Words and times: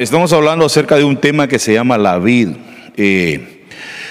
estamos 0.00 0.32
hablando 0.32 0.64
acerca 0.64 0.96
de 0.96 1.04
un 1.04 1.18
tema 1.18 1.46
que 1.46 1.58
se 1.58 1.74
llama 1.74 1.98
la 1.98 2.18
vid. 2.18 2.48
Eh, 2.96 3.64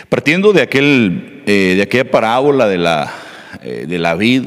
partiendo 0.08 0.54
de, 0.54 0.62
aquel, 0.62 1.42
eh, 1.48 1.74
de 1.76 1.82
aquella 1.82 2.10
parábola 2.12 2.68
de 2.68 2.78
la, 2.78 3.12
eh, 3.64 3.86
de 3.88 3.98
la 3.98 4.14
vid, 4.14 4.44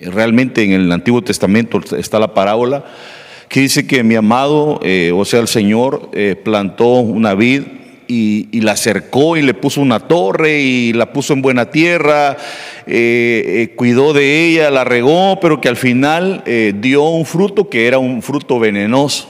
realmente 0.00 0.62
en 0.62 0.72
el 0.72 0.92
Antiguo 0.92 1.22
Testamento 1.22 1.80
está 1.96 2.20
la 2.20 2.34
parábola 2.34 2.84
que 3.48 3.60
dice 3.60 3.84
que 3.84 4.04
mi 4.04 4.14
amado, 4.14 4.80
o 5.14 5.24
sea, 5.24 5.40
el 5.40 5.48
Señor, 5.48 6.08
plantó 6.44 7.00
una 7.00 7.34
vid 7.34 7.62
y, 8.06 8.60
la 8.60 8.72
acercó 8.72 9.36
y 9.36 9.42
le 9.42 9.54
puso 9.54 9.80
una 9.80 9.98
torre 9.98 10.60
y 10.60 10.92
la 10.92 11.12
puso 11.12 11.32
en 11.32 11.42
buena 11.42 11.68
tierra, 11.72 12.36
cuidó 13.74 14.12
de 14.12 14.46
ella, 14.46 14.70
la 14.70 14.84
regó, 14.84 15.40
pero 15.40 15.60
que 15.60 15.68
al 15.68 15.76
final 15.76 16.44
dio 16.76 17.02
un 17.08 17.26
fruto 17.26 17.68
que 17.68 17.88
era 17.88 17.98
un 17.98 18.22
fruto 18.22 18.60
venenoso. 18.60 19.28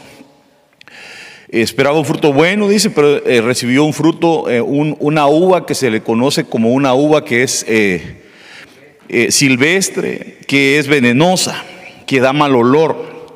Esperaba 1.53 1.99
un 1.99 2.05
fruto 2.05 2.33
bueno, 2.33 2.69
dice, 2.69 2.91
pero 2.91 3.27
eh, 3.27 3.41
recibió 3.41 3.83
un 3.83 3.93
fruto, 3.93 4.49
eh, 4.49 4.61
una 4.61 5.27
uva 5.27 5.67
que 5.67 5.75
se 5.75 5.91
le 5.91 6.01
conoce 6.01 6.45
como 6.45 6.71
una 6.71 6.95
uva 6.95 7.25
que 7.25 7.43
es 7.43 7.67
eh, 7.67 8.21
silvestre, 9.31 10.39
que 10.47 10.79
es 10.79 10.87
venenosa, 10.87 11.65
que 12.07 12.21
da 12.21 12.33
mal 12.33 12.55
olor. 12.55 13.35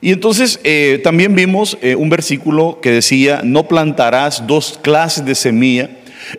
Y 0.00 0.12
entonces 0.12 0.58
también 1.04 1.36
vimos 1.36 1.78
un 1.96 2.08
versículo 2.08 2.80
que 2.82 2.90
decía, 2.90 3.42
no 3.44 3.68
plantarás 3.68 4.46
dos 4.48 4.80
clases 4.82 5.24
de 5.24 5.36
semilla 5.36 5.90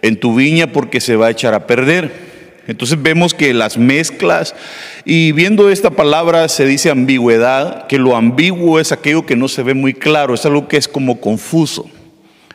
en 0.01 0.19
tu 0.19 0.35
viña 0.35 0.73
porque 0.73 0.99
se 0.99 1.15
va 1.15 1.27
a 1.27 1.31
echar 1.31 1.53
a 1.53 1.65
perder. 1.67 2.32
Entonces 2.67 3.01
vemos 3.01 3.33
que 3.33 3.53
las 3.53 3.77
mezclas, 3.77 4.55
y 5.03 5.33
viendo 5.33 5.69
esta 5.69 5.89
palabra 5.89 6.47
se 6.47 6.65
dice 6.65 6.89
ambigüedad, 6.89 7.87
que 7.87 7.97
lo 7.97 8.15
ambiguo 8.15 8.79
es 8.79 8.91
aquello 8.91 9.25
que 9.25 9.35
no 9.35 9.47
se 9.47 9.63
ve 9.63 9.73
muy 9.73 9.93
claro, 9.93 10.33
es 10.33 10.45
algo 10.45 10.67
que 10.67 10.77
es 10.77 10.87
como 10.87 11.19
confuso. 11.19 11.89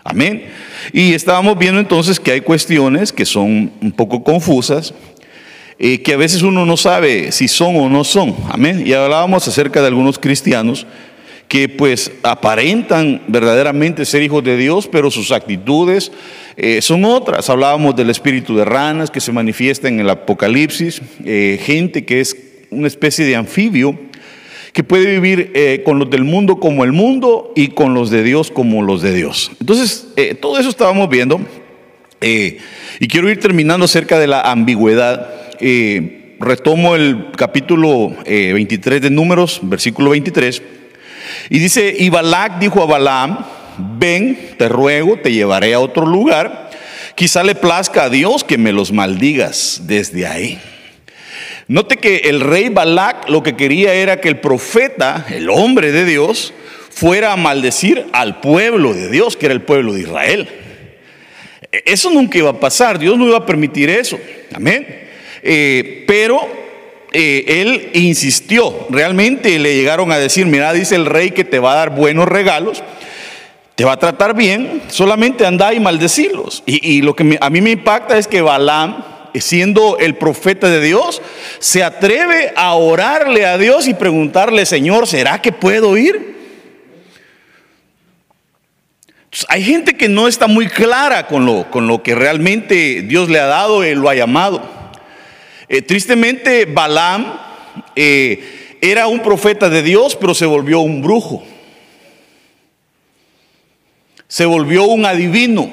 Amén. 0.04 0.44
Y 0.94 1.12
estábamos 1.12 1.58
viendo 1.58 1.78
entonces 1.78 2.18
que 2.18 2.32
hay 2.32 2.40
cuestiones 2.40 3.12
que 3.12 3.26
son 3.26 3.70
un 3.82 3.92
poco 3.92 4.24
confusas, 4.24 4.94
eh, 5.78 6.00
que 6.00 6.14
a 6.14 6.16
veces 6.16 6.40
uno 6.40 6.64
no 6.64 6.78
sabe 6.78 7.30
si 7.30 7.46
son 7.46 7.76
o 7.76 7.90
no 7.90 8.02
son. 8.04 8.34
Amén. 8.50 8.82
Y 8.86 8.94
hablábamos 8.94 9.46
acerca 9.46 9.82
de 9.82 9.88
algunos 9.88 10.18
cristianos 10.18 10.86
que 11.48 11.68
pues 11.68 12.12
aparentan 12.22 13.22
verdaderamente 13.26 14.04
ser 14.04 14.22
hijos 14.22 14.44
de 14.44 14.56
Dios, 14.58 14.86
pero 14.86 15.10
sus 15.10 15.32
actitudes 15.32 16.12
eh, 16.56 16.82
son 16.82 17.04
otras. 17.06 17.48
Hablábamos 17.48 17.96
del 17.96 18.10
espíritu 18.10 18.54
de 18.54 18.66
ranas 18.66 19.10
que 19.10 19.20
se 19.20 19.32
manifiesta 19.32 19.88
en 19.88 19.98
el 19.98 20.10
Apocalipsis, 20.10 21.00
eh, 21.24 21.58
gente 21.62 22.04
que 22.04 22.20
es 22.20 22.36
una 22.70 22.86
especie 22.86 23.24
de 23.24 23.34
anfibio 23.34 23.98
que 24.74 24.84
puede 24.84 25.10
vivir 25.10 25.50
eh, 25.54 25.82
con 25.84 25.98
los 25.98 26.10
del 26.10 26.22
mundo 26.22 26.60
como 26.60 26.84
el 26.84 26.92
mundo 26.92 27.52
y 27.56 27.68
con 27.68 27.94
los 27.94 28.10
de 28.10 28.22
Dios 28.22 28.50
como 28.50 28.82
los 28.82 29.00
de 29.00 29.14
Dios. 29.14 29.50
Entonces, 29.58 30.08
todo 30.40 30.58
eso 30.58 30.68
estábamos 30.68 31.08
viendo 31.08 31.40
y 32.20 33.08
quiero 33.08 33.30
ir 33.30 33.40
terminando 33.40 33.86
acerca 33.86 34.18
de 34.18 34.26
la 34.26 34.42
ambigüedad. 34.42 35.30
retomo 36.38 36.94
el 36.94 37.28
capítulo 37.36 38.12
23 38.26 39.00
de 39.00 39.10
Números, 39.10 39.60
versículo 39.62 40.10
23 40.10 40.62
y 41.50 41.58
dice, 41.58 41.94
y 41.98 42.10
Balak 42.10 42.58
dijo 42.58 42.82
a 42.82 42.86
Balaam, 42.86 43.44
ven, 43.98 44.54
te 44.58 44.68
ruego, 44.68 45.18
te 45.18 45.32
llevaré 45.32 45.74
a 45.74 45.80
otro 45.80 46.06
lugar, 46.06 46.70
quizá 47.14 47.42
le 47.42 47.54
plazca 47.54 48.04
a 48.04 48.10
Dios 48.10 48.44
que 48.44 48.58
me 48.58 48.72
los 48.72 48.92
maldigas 48.92 49.82
desde 49.84 50.26
ahí. 50.26 50.60
Note 51.68 51.98
que 51.98 52.16
el 52.24 52.40
rey 52.40 52.70
Balak 52.70 53.28
lo 53.28 53.42
que 53.42 53.54
quería 53.54 53.92
era 53.94 54.20
que 54.20 54.28
el 54.28 54.40
profeta, 54.40 55.26
el 55.28 55.50
hombre 55.50 55.92
de 55.92 56.04
Dios, 56.04 56.54
fuera 56.90 57.32
a 57.32 57.36
maldecir 57.36 58.06
al 58.12 58.40
pueblo 58.40 58.94
de 58.94 59.10
Dios, 59.10 59.36
que 59.36 59.46
era 59.46 59.54
el 59.54 59.62
pueblo 59.62 59.92
de 59.92 60.00
Israel. 60.00 60.48
Eso 61.70 62.10
nunca 62.10 62.38
iba 62.38 62.50
a 62.50 62.58
pasar, 62.58 62.98
Dios 62.98 63.18
no 63.18 63.26
iba 63.26 63.36
a 63.36 63.46
permitir 63.46 63.90
eso. 63.90 64.18
Amén. 64.54 64.86
Eh, 65.42 66.04
pero 66.06 66.67
eh, 67.12 67.44
él 67.62 67.90
insistió, 67.94 68.86
realmente 68.90 69.58
le 69.58 69.74
llegaron 69.74 70.12
a 70.12 70.18
decir, 70.18 70.46
mira, 70.46 70.72
dice 70.72 70.94
el 70.94 71.06
rey 71.06 71.30
que 71.30 71.44
te 71.44 71.58
va 71.58 71.72
a 71.72 71.76
dar 71.76 71.90
buenos 71.90 72.28
regalos, 72.28 72.82
te 73.74 73.84
va 73.84 73.92
a 73.92 73.98
tratar 73.98 74.34
bien, 74.34 74.82
solamente 74.88 75.46
anda 75.46 75.72
y 75.72 75.80
maldecirlos. 75.80 76.62
Y, 76.66 77.00
lo 77.02 77.14
que 77.14 77.38
a 77.40 77.50
mí 77.50 77.60
me 77.60 77.70
impacta 77.70 78.18
es 78.18 78.26
que 78.26 78.42
Balaam, 78.42 79.04
siendo 79.34 79.98
el 79.98 80.16
profeta 80.16 80.68
de 80.68 80.80
Dios, 80.80 81.22
se 81.60 81.84
atreve 81.84 82.52
a 82.56 82.74
orarle 82.74 83.46
a 83.46 83.56
Dios 83.56 83.86
y 83.86 83.94
preguntarle, 83.94 84.66
Señor, 84.66 85.06
¿será 85.06 85.40
que 85.40 85.52
puedo 85.52 85.96
ir? 85.96 86.36
hay 89.48 89.62
gente 89.62 89.96
que 89.96 90.08
no 90.08 90.26
está 90.26 90.46
muy 90.46 90.66
clara 90.68 91.26
con 91.26 91.44
lo, 91.44 91.70
con 91.70 91.86
lo 91.86 92.02
que 92.02 92.14
realmente 92.14 93.02
Dios 93.02 93.28
le 93.28 93.38
ha 93.38 93.46
dado 93.46 93.84
y 93.84 93.94
lo 93.94 94.08
ha 94.08 94.14
llamado. 94.14 94.77
Eh, 95.68 95.82
tristemente, 95.82 96.64
Balaam 96.64 97.38
eh, 97.94 98.76
era 98.80 99.06
un 99.06 99.20
profeta 99.20 99.68
de 99.68 99.82
Dios, 99.82 100.16
pero 100.16 100.34
se 100.34 100.46
volvió 100.46 100.80
un 100.80 101.02
brujo. 101.02 101.44
Se 104.28 104.46
volvió 104.46 104.84
un 104.84 105.04
adivino. 105.04 105.70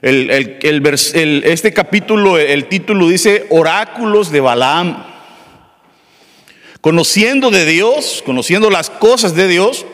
este 0.00 1.72
capítulo, 1.74 2.38
el 2.38 2.68
título 2.68 3.08
dice 3.08 3.46
Oráculos 3.50 4.30
de 4.30 4.40
Balaam. 4.40 5.04
Conociendo 6.80 7.50
de 7.50 7.66
Dios, 7.66 8.22
conociendo 8.24 8.70
las 8.70 8.88
cosas 8.88 9.34
de 9.34 9.48
Dios, 9.48 9.84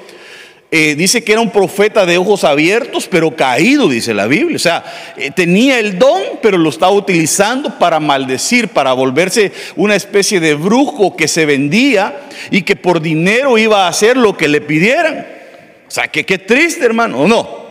eh, 0.76 0.96
dice 0.96 1.22
que 1.22 1.30
era 1.30 1.40
un 1.40 1.52
profeta 1.52 2.04
de 2.04 2.18
ojos 2.18 2.42
abiertos, 2.42 3.06
pero 3.08 3.36
caído, 3.36 3.86
dice 3.86 4.12
la 4.12 4.26
Biblia. 4.26 4.56
O 4.56 4.58
sea, 4.58 4.82
eh, 5.16 5.30
tenía 5.30 5.78
el 5.78 6.00
don, 6.00 6.20
pero 6.42 6.58
lo 6.58 6.68
estaba 6.68 6.90
utilizando 6.90 7.78
para 7.78 8.00
maldecir, 8.00 8.66
para 8.66 8.92
volverse 8.92 9.52
una 9.76 9.94
especie 9.94 10.40
de 10.40 10.54
brujo 10.54 11.14
que 11.14 11.28
se 11.28 11.46
vendía 11.46 12.22
y 12.50 12.62
que 12.62 12.74
por 12.74 13.00
dinero 13.00 13.56
iba 13.56 13.86
a 13.86 13.88
hacer 13.88 14.16
lo 14.16 14.36
que 14.36 14.48
le 14.48 14.60
pidieran. 14.60 15.24
O 15.86 15.90
sea, 15.92 16.08
que 16.08 16.26
qué 16.26 16.38
triste, 16.38 16.84
hermano, 16.84 17.20
¿o 17.20 17.28
no? 17.28 17.66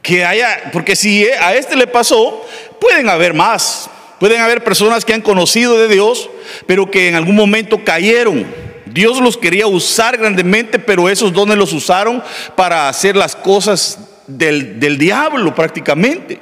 Que 0.00 0.24
haya, 0.24 0.70
porque 0.72 0.96
si 0.96 1.26
a 1.26 1.54
este 1.54 1.76
le 1.76 1.86
pasó, 1.86 2.42
pueden 2.80 3.10
haber 3.10 3.34
más. 3.34 3.90
Pueden 4.18 4.40
haber 4.40 4.64
personas 4.64 5.04
que 5.04 5.12
han 5.12 5.20
conocido 5.20 5.78
de 5.78 5.88
Dios, 5.88 6.30
pero 6.66 6.90
que 6.90 7.08
en 7.08 7.16
algún 7.16 7.36
momento 7.36 7.84
cayeron 7.84 8.63
Dios 8.94 9.20
los 9.20 9.36
quería 9.36 9.66
usar 9.66 10.16
grandemente, 10.16 10.78
pero 10.78 11.08
esos 11.08 11.32
dones 11.32 11.58
los 11.58 11.72
usaron 11.72 12.22
para 12.54 12.88
hacer 12.88 13.16
las 13.16 13.34
cosas 13.34 13.98
del, 14.28 14.78
diablo 14.98 15.52
prácticamente. 15.52 16.38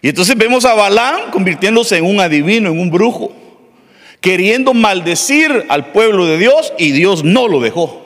Y 0.00 0.10
entonces 0.10 0.36
vemos 0.36 0.64
a 0.64 0.74
Balaam 0.74 1.32
convirtiéndose 1.32 1.96
en 1.96 2.04
un 2.04 2.20
adivino, 2.20 2.70
en 2.70 2.78
un 2.78 2.88
brujo, 2.88 3.34
queriendo 4.20 4.74
maldecir 4.74 5.66
al 5.68 5.90
pueblo 5.90 6.24
de 6.26 6.38
Dios 6.38 6.72
y 6.78 6.92
Dios 6.92 7.24
no 7.24 7.48
lo 7.48 7.58
dejó. 7.58 8.00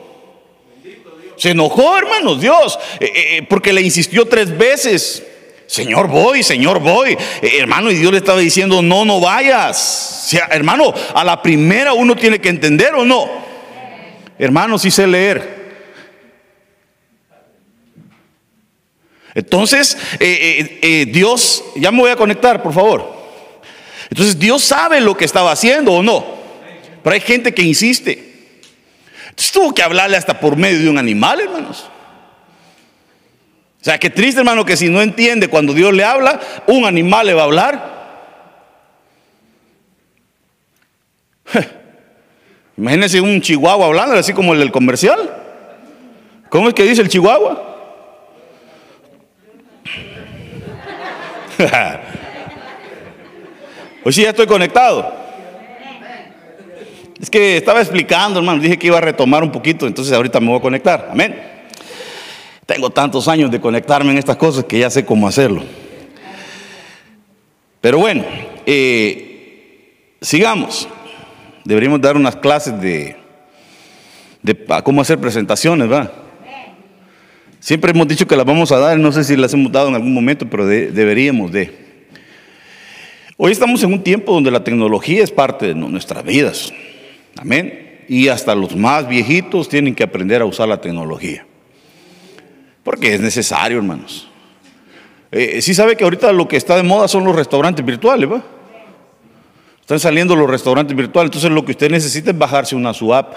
Se 1.37 1.51
enojó, 1.51 1.99
hermanos, 1.99 2.41
Dios, 2.41 2.79
eh, 2.99 3.13
eh, 3.15 3.47
porque 3.47 3.75
le 3.75 3.83
insistió 3.83 4.27
tres 4.27 4.57
veces. 4.57 5.23
Señor, 5.67 6.09
voy, 6.09 6.43
Señor, 6.43 6.79
voy. 6.79 7.17
Eh, 7.43 7.59
hermano, 7.59 7.91
y 7.91 7.97
Dios 7.97 8.13
le 8.13 8.19
estaba 8.19 8.39
diciendo, 8.39 8.83
no, 8.83 9.05
no 9.05 9.21
vayas. 9.21 10.35
hermano, 10.51 10.95
a 11.15 11.25
la 11.25 11.43
primera 11.43 11.93
uno 11.93 12.15
tiene 12.15 12.41
que 12.41 12.49
entender 12.49 12.95
o 12.95 13.05
no. 13.05 13.29
Hermano, 14.39 14.79
sí 14.79 14.91
sé 14.91 15.07
leer. 15.07 15.57
Entonces, 19.35 19.99
eh, 20.19 20.79
eh, 20.83 21.07
Dios, 21.09 21.63
ya 21.75 21.91
me 21.91 21.99
voy 22.01 22.11
a 22.11 22.17
conectar, 22.17 22.63
por 22.63 22.73
favor. 22.73 23.15
Entonces, 24.09 24.39
Dios 24.39 24.63
sabe 24.63 25.01
lo 25.01 25.17
que 25.17 25.25
estaba 25.25 25.53
haciendo 25.53 25.93
o 25.93 26.03
no. 26.03 26.25
Pero 27.03 27.13
hay 27.13 27.21
gente 27.21 27.53
que 27.53 27.63
insiste. 27.63 28.13
Entonces, 29.29 29.53
tuvo 29.53 29.75
que 29.75 29.83
hablarle 29.83 30.17
hasta 30.17 30.41
por 30.41 30.57
medio 30.57 30.79
de 30.79 30.89
un 30.89 30.97
animal, 30.97 31.41
hermanos. 31.41 31.91
O 33.87 33.89
sea, 33.89 33.99
qué 33.99 34.11
triste, 34.11 34.41
hermano, 34.41 34.65
que 34.65 34.77
si 34.77 34.89
no 34.89 35.01
entiende 35.01 35.47
cuando 35.47 35.73
Dios 35.73 35.95
le 35.95 36.03
habla, 36.03 36.41
un 36.67 36.85
animal 36.87 37.25
le 37.25 37.35
va 37.35 37.43
a 37.43 37.45
hablar. 37.45 37.95
Imagínense 42.77 43.21
un 43.21 43.41
chihuahua 43.41 43.87
hablando, 43.87 44.17
así 44.17 44.33
como 44.33 44.55
el 44.55 44.59
del 44.59 44.73
comercial. 44.73 45.31
¿Cómo 46.49 46.67
es 46.67 46.75
que 46.75 46.83
dice 46.83 47.01
el 47.01 47.09
chihuahua? 47.09 47.63
Hoy 54.03 54.13
sí 54.13 54.23
ya 54.23 54.31
estoy 54.31 54.49
conectado. 54.49 55.15
Es 57.21 57.31
que 57.31 57.57
estaba 57.57 57.81
explicando, 57.81 58.41
hermano, 58.41 58.61
dije 58.61 58.81
que 58.81 58.89
iba 58.89 58.99
a 58.99 59.01
retomar 59.01 59.45
un 59.45 59.53
poquito, 59.53 59.87
entonces 59.87 60.13
ahorita 60.13 60.41
me 60.41 60.49
voy 60.49 60.59
a 60.59 60.63
conectar. 60.63 61.09
Amén. 61.09 61.55
Tengo 62.67 62.91
tantos 62.91 63.29
años 63.29 63.51
de 63.53 63.61
conectarme 63.61 64.11
en 64.11 64.19
estas 64.19 64.37
cosas 64.37 64.65
que 64.65 64.81
ya 64.81 64.91
sé 64.91 65.05
cómo 65.05 65.29
hacerlo. 65.29 65.63
Pero 67.81 67.99
bueno, 67.99 68.25
eh, 68.67 70.17
sigamos. 70.21 70.89
Deberíamos 71.65 72.01
dar 72.01 72.17
unas 72.17 72.35
clases 72.35 72.81
de, 72.81 73.17
cómo 74.83 75.01
hacer 75.01 75.19
presentaciones, 75.19 75.91
¿va? 75.91 76.13
Siempre 77.61 77.93
hemos 77.93 78.07
dicho 78.07 78.27
que 78.27 78.37
las 78.37 78.45
vamos 78.45 78.71
a 78.73 78.79
dar, 78.79 78.99
no 78.99 79.11
sé 79.11 79.25
si 79.25 79.37
las 79.37 79.55
hemos 79.55 79.73
dado 79.73 79.89
en 79.89 79.95
algún 79.95 80.13
momento, 80.13 80.49
pero 80.49 80.67
deberíamos 80.67 81.53
de. 81.53 81.87
Hoy 83.37 83.53
estamos 83.53 83.83
en 83.85 83.93
un 83.93 84.03
tiempo 84.03 84.33
donde 84.33 84.51
la 84.51 84.65
tecnología 84.65 85.23
es 85.23 85.31
parte 85.31 85.67
de 85.67 85.75
nuestras 85.75 86.25
vidas. 86.25 86.73
Amén. 87.37 88.03
Y 88.09 88.29
hasta 88.29 88.55
los 88.55 88.75
más 88.75 89.09
viejitos 89.09 89.69
tienen 89.69 89.95
que 89.95 90.03
aprender 90.03 90.43
a 90.43 90.45
usar 90.45 90.69
la 90.69 90.81
tecnología. 90.81 91.46
Porque 92.87 93.15
es 93.15 93.21
necesario, 93.21 93.79
hermanos. 93.79 94.29
Eh, 95.33 95.61
sí 95.61 95.75
sabe 95.75 95.97
que 95.97 96.05
ahorita 96.05 96.31
lo 96.31 96.47
que 96.47 96.57
está 96.57 96.77
de 96.77 96.85
moda 96.85 97.09
son 97.09 97.25
los 97.25 97.35
restaurantes 97.35 97.85
virtuales, 97.85 98.31
¿va? 98.31 98.45
Están 99.81 99.99
saliendo 99.99 100.37
los 100.37 100.49
restaurantes 100.49 100.97
virtuales, 100.97 101.31
entonces 101.31 101.51
lo 101.51 101.65
que 101.65 101.73
usted 101.73 101.91
necesita 101.91 102.31
es 102.31 102.39
bajarse 102.39 102.77
una 102.77 102.95
su 102.95 103.13
app 103.13 103.35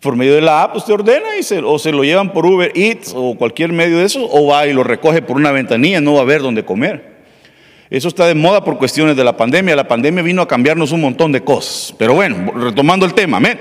por 0.00 0.14
medio 0.14 0.36
de 0.36 0.40
la 0.40 0.62
app 0.62 0.76
usted 0.76 0.94
ordena 0.94 1.36
y 1.36 1.42
se, 1.42 1.58
o 1.58 1.80
se 1.80 1.90
lo 1.90 2.04
llevan 2.04 2.32
por 2.32 2.46
Uber 2.46 2.70
Eats 2.76 3.12
o 3.12 3.34
cualquier 3.34 3.72
medio 3.72 3.98
de 3.98 4.04
eso, 4.04 4.24
o 4.30 4.46
va 4.46 4.68
y 4.68 4.72
lo 4.72 4.84
recoge 4.84 5.20
por 5.20 5.36
una 5.36 5.50
ventanilla, 5.50 6.00
no 6.00 6.12
va 6.12 6.20
a 6.20 6.22
haber 6.22 6.42
dónde 6.42 6.64
comer. 6.64 7.18
Eso 7.90 8.06
está 8.06 8.24
de 8.26 8.36
moda 8.36 8.62
por 8.62 8.78
cuestiones 8.78 9.16
de 9.16 9.24
la 9.24 9.36
pandemia. 9.36 9.74
La 9.74 9.88
pandemia 9.88 10.22
vino 10.22 10.42
a 10.42 10.46
cambiarnos 10.46 10.92
un 10.92 11.00
montón 11.00 11.32
de 11.32 11.42
cosas. 11.42 11.92
Pero 11.98 12.14
bueno, 12.14 12.52
retomando 12.52 13.04
el 13.04 13.14
tema, 13.14 13.38
amén. 13.38 13.58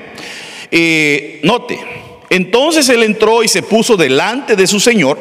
Eh, 0.70 1.42
note, 1.44 1.80
entonces 2.30 2.88
él 2.90 3.04
entró 3.04 3.44
y 3.44 3.48
se 3.48 3.64
puso 3.64 3.98
delante 3.98 4.56
de 4.56 4.68
su 4.68 4.80
señor. 4.80 5.20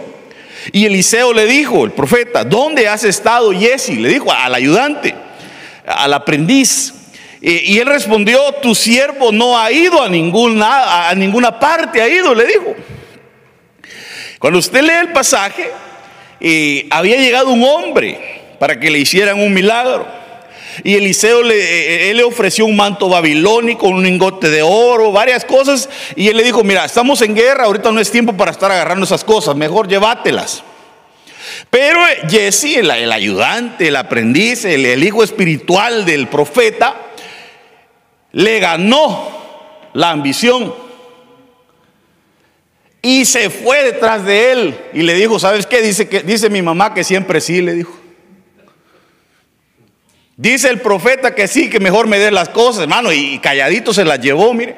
Y 0.73 0.85
Eliseo 0.85 1.33
le 1.33 1.47
dijo, 1.47 1.85
el 1.85 1.93
profeta, 1.93 2.45
¿dónde 2.45 2.89
has 2.89 3.05
estado, 3.05 3.53
Jesse? 3.53 3.91
Le 3.91 4.09
dijo 4.09 4.31
al 4.31 4.55
ayudante, 4.55 5.15
al 5.87 6.13
aprendiz. 6.13 6.95
Y, 7.41 7.79
él 7.79 7.87
respondió, 7.87 8.41
tu 8.61 8.75
siervo 8.75 9.31
no 9.33 9.59
ha 9.59 9.71
ido 9.71 10.03
a 10.03 10.09
ninguna, 10.09 11.09
a 11.09 11.15
ninguna 11.15 11.59
parte, 11.59 12.03
ha 12.03 12.09
ido, 12.09 12.35
le 12.35 12.47
dijo. 12.47 12.75
Cuando 14.39 14.59
usted 14.59 14.83
lee 14.83 15.01
el 15.01 15.13
pasaje, 15.13 15.71
eh, 16.41 16.87
había 16.91 17.17
llegado 17.17 17.51
un 17.51 17.65
hombre 17.65 18.57
para 18.59 18.79
que 18.79 18.91
le 18.91 18.99
hicieran 18.99 19.41
un 19.41 19.55
milagro. 19.55 20.07
Y 20.85 20.95
Eliseo 20.95 21.43
le, 21.43 21.57
eh, 21.57 22.11
él 22.11 22.19
le 22.19 22.25
ofreció 22.25 22.67
un 22.67 22.77
manto 22.77 23.09
babilónico, 23.09 23.89
un 23.89 24.03
lingote 24.03 24.49
de 24.49 24.63
oro, 24.63 25.13
varias 25.13 25.45
cosas. 25.45 25.89
Y 26.17 26.29
él 26.29 26.37
le 26.37 26.45
dijo, 26.45 26.65
mira, 26.65 26.85
estamos 26.85 27.23
en 27.23 27.35
guerra, 27.35 27.65
ahorita 27.65 27.93
no 27.93 28.01
es 28.01 28.11
tiempo 28.11 28.33
para 28.33 28.51
estar 28.51 28.71
agarrando 28.71 29.05
esas 29.05 29.25
cosas, 29.25 29.57
mejor 29.57 29.89
llévatelas. 29.89 30.63
Pero 31.71 32.07
eh, 32.07 32.23
Jesse, 32.29 32.79
el, 32.79 32.91
ayudante, 32.91 33.89
el 33.89 33.97
aprendiz, 33.97 34.65
el 34.65 35.03
hijo 35.03 35.23
espiritual 35.23 36.05
del 36.05 36.29
profeta, 36.29 36.97
le 38.33 38.61
ganó 38.61 39.29
la 39.95 40.11
ambición 40.11 40.73
y 43.03 43.25
se 43.25 43.51
fue 43.51 43.85
detrás 43.85 44.25
de 44.25 44.53
él 44.53 44.79
y 44.93 45.03
le 45.03 45.15
dijo, 45.15 45.39
¿sabes 45.39 45.67
qué? 45.67 45.81
Dice, 45.81 46.09
que, 46.09 46.21
dice 46.23 46.51
mi 46.51 46.63
mamá 46.63 46.95
que 46.95 47.05
siempre 47.05 47.41
sí, 47.41 47.63
le 47.63 47.75
dijo. 47.75 47.98
Dice 50.39 50.71
el 50.71 50.81
profeta 50.81 51.35
que 51.35 51.49
sí, 51.49 51.69
que 51.69 51.81
mejor 51.81 52.07
me 52.07 52.21
dé 52.21 52.31
las 52.31 52.49
cosas, 52.49 52.83
hermano, 52.83 53.13
y 53.13 53.41
calladito 53.41 53.93
se 53.93 54.05
las 54.05 54.21
llevó, 54.21 54.55
mire. 54.55 54.77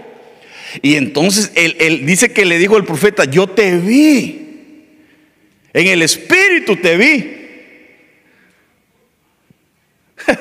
Y 0.80 0.96
entonces 0.96 1.52
él, 1.54 1.76
él, 1.78 2.06
dice 2.06 2.32
que 2.32 2.46
le 2.46 2.56
dijo 2.56 2.78
el 2.78 2.86
profeta, 2.86 3.26
yo 3.26 3.46
te 3.46 3.76
vi, 3.76 4.86
en 5.74 5.86
el 5.86 6.00
espíritu 6.00 6.76
te 6.76 6.96
vi. 6.96 7.36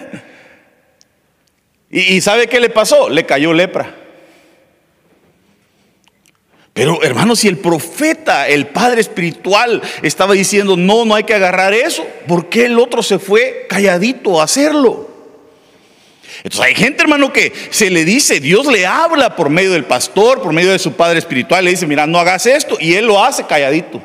¿Y, 1.91 2.21
sabe 2.21 2.47
qué 2.47 2.61
le 2.61 2.69
pasó? 2.69 3.09
Le 3.09 3.25
cayó 3.25 3.51
lepra. 3.51 3.93
Pero 6.71 7.03
hermano, 7.03 7.35
si 7.35 7.49
el 7.49 7.57
profeta, 7.57 8.47
el 8.47 8.67
padre 8.67 9.01
espiritual, 9.01 9.81
estaba 10.01 10.33
diciendo, 10.33 10.77
no, 10.77 11.03
no 11.03 11.13
hay 11.13 11.25
que 11.25 11.33
agarrar 11.33 11.73
eso, 11.73 12.07
¿por 12.25 12.47
qué 12.47 12.67
el 12.67 12.79
otro 12.79 13.03
se 13.03 13.19
fue 13.19 13.65
calladito 13.67 14.39
a 14.39 14.45
hacerlo? 14.45 15.08
Entonces 16.43 16.61
hay 16.61 16.75
gente, 16.75 17.03
hermano, 17.03 17.33
que 17.33 17.51
se 17.69 17.89
le 17.89 18.05
dice, 18.05 18.39
Dios 18.39 18.65
le 18.67 18.85
habla 18.85 19.35
por 19.35 19.49
medio 19.49 19.71
del 19.71 19.85
pastor, 19.85 20.41
por 20.41 20.53
medio 20.53 20.71
de 20.71 20.79
su 20.79 20.93
padre 20.93 21.19
espiritual, 21.19 21.65
le 21.65 21.71
dice, 21.71 21.85
mira, 21.85 22.07
no 22.07 22.17
hagas 22.17 22.45
esto, 22.45 22.77
y 22.79 22.93
él 22.93 23.05
lo 23.05 23.23
hace 23.23 23.45
calladito. 23.45 24.01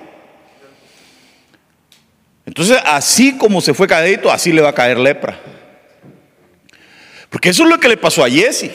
Entonces, 2.47 2.79
así 2.85 3.37
como 3.39 3.61
se 3.61 3.73
fue 3.73 3.87
calladito, 3.87 4.31
así 4.31 4.53
le 4.53 4.63
va 4.63 4.71
a 4.71 4.75
caer 4.75 4.99
lepra. 4.99 5.41
Porque 7.31 7.49
eso 7.49 7.65
es 7.65 7.69
lo 7.69 7.79
que 7.81 7.89
le 7.89 7.97
pasó 7.97 8.25
a 8.25 8.31
Jesse. 8.31 8.71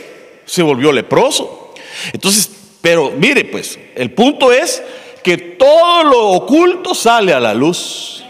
Se 0.45 0.63
volvió 0.63 0.91
leproso. 0.91 1.73
Entonces, 2.11 2.49
pero 2.81 3.11
mire, 3.11 3.45
pues, 3.45 3.77
el 3.95 4.11
punto 4.11 4.51
es 4.51 4.81
que 5.23 5.37
todo 5.37 6.03
lo 6.03 6.27
oculto 6.29 6.95
sale 6.95 7.33
a 7.33 7.39
la 7.39 7.53
luz. 7.53 8.23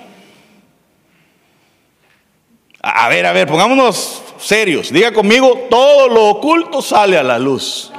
A 2.82 3.10
ver, 3.10 3.26
a 3.26 3.32
ver, 3.32 3.48
pongámonos 3.48 4.24
serios. 4.40 4.92
Diga 4.92 5.12
conmigo, 5.12 5.68
todo 5.70 6.08
lo 6.08 6.26
oculto 6.28 6.82
sale 6.82 7.18
a 7.18 7.24
la 7.24 7.38
luz. 7.38 7.92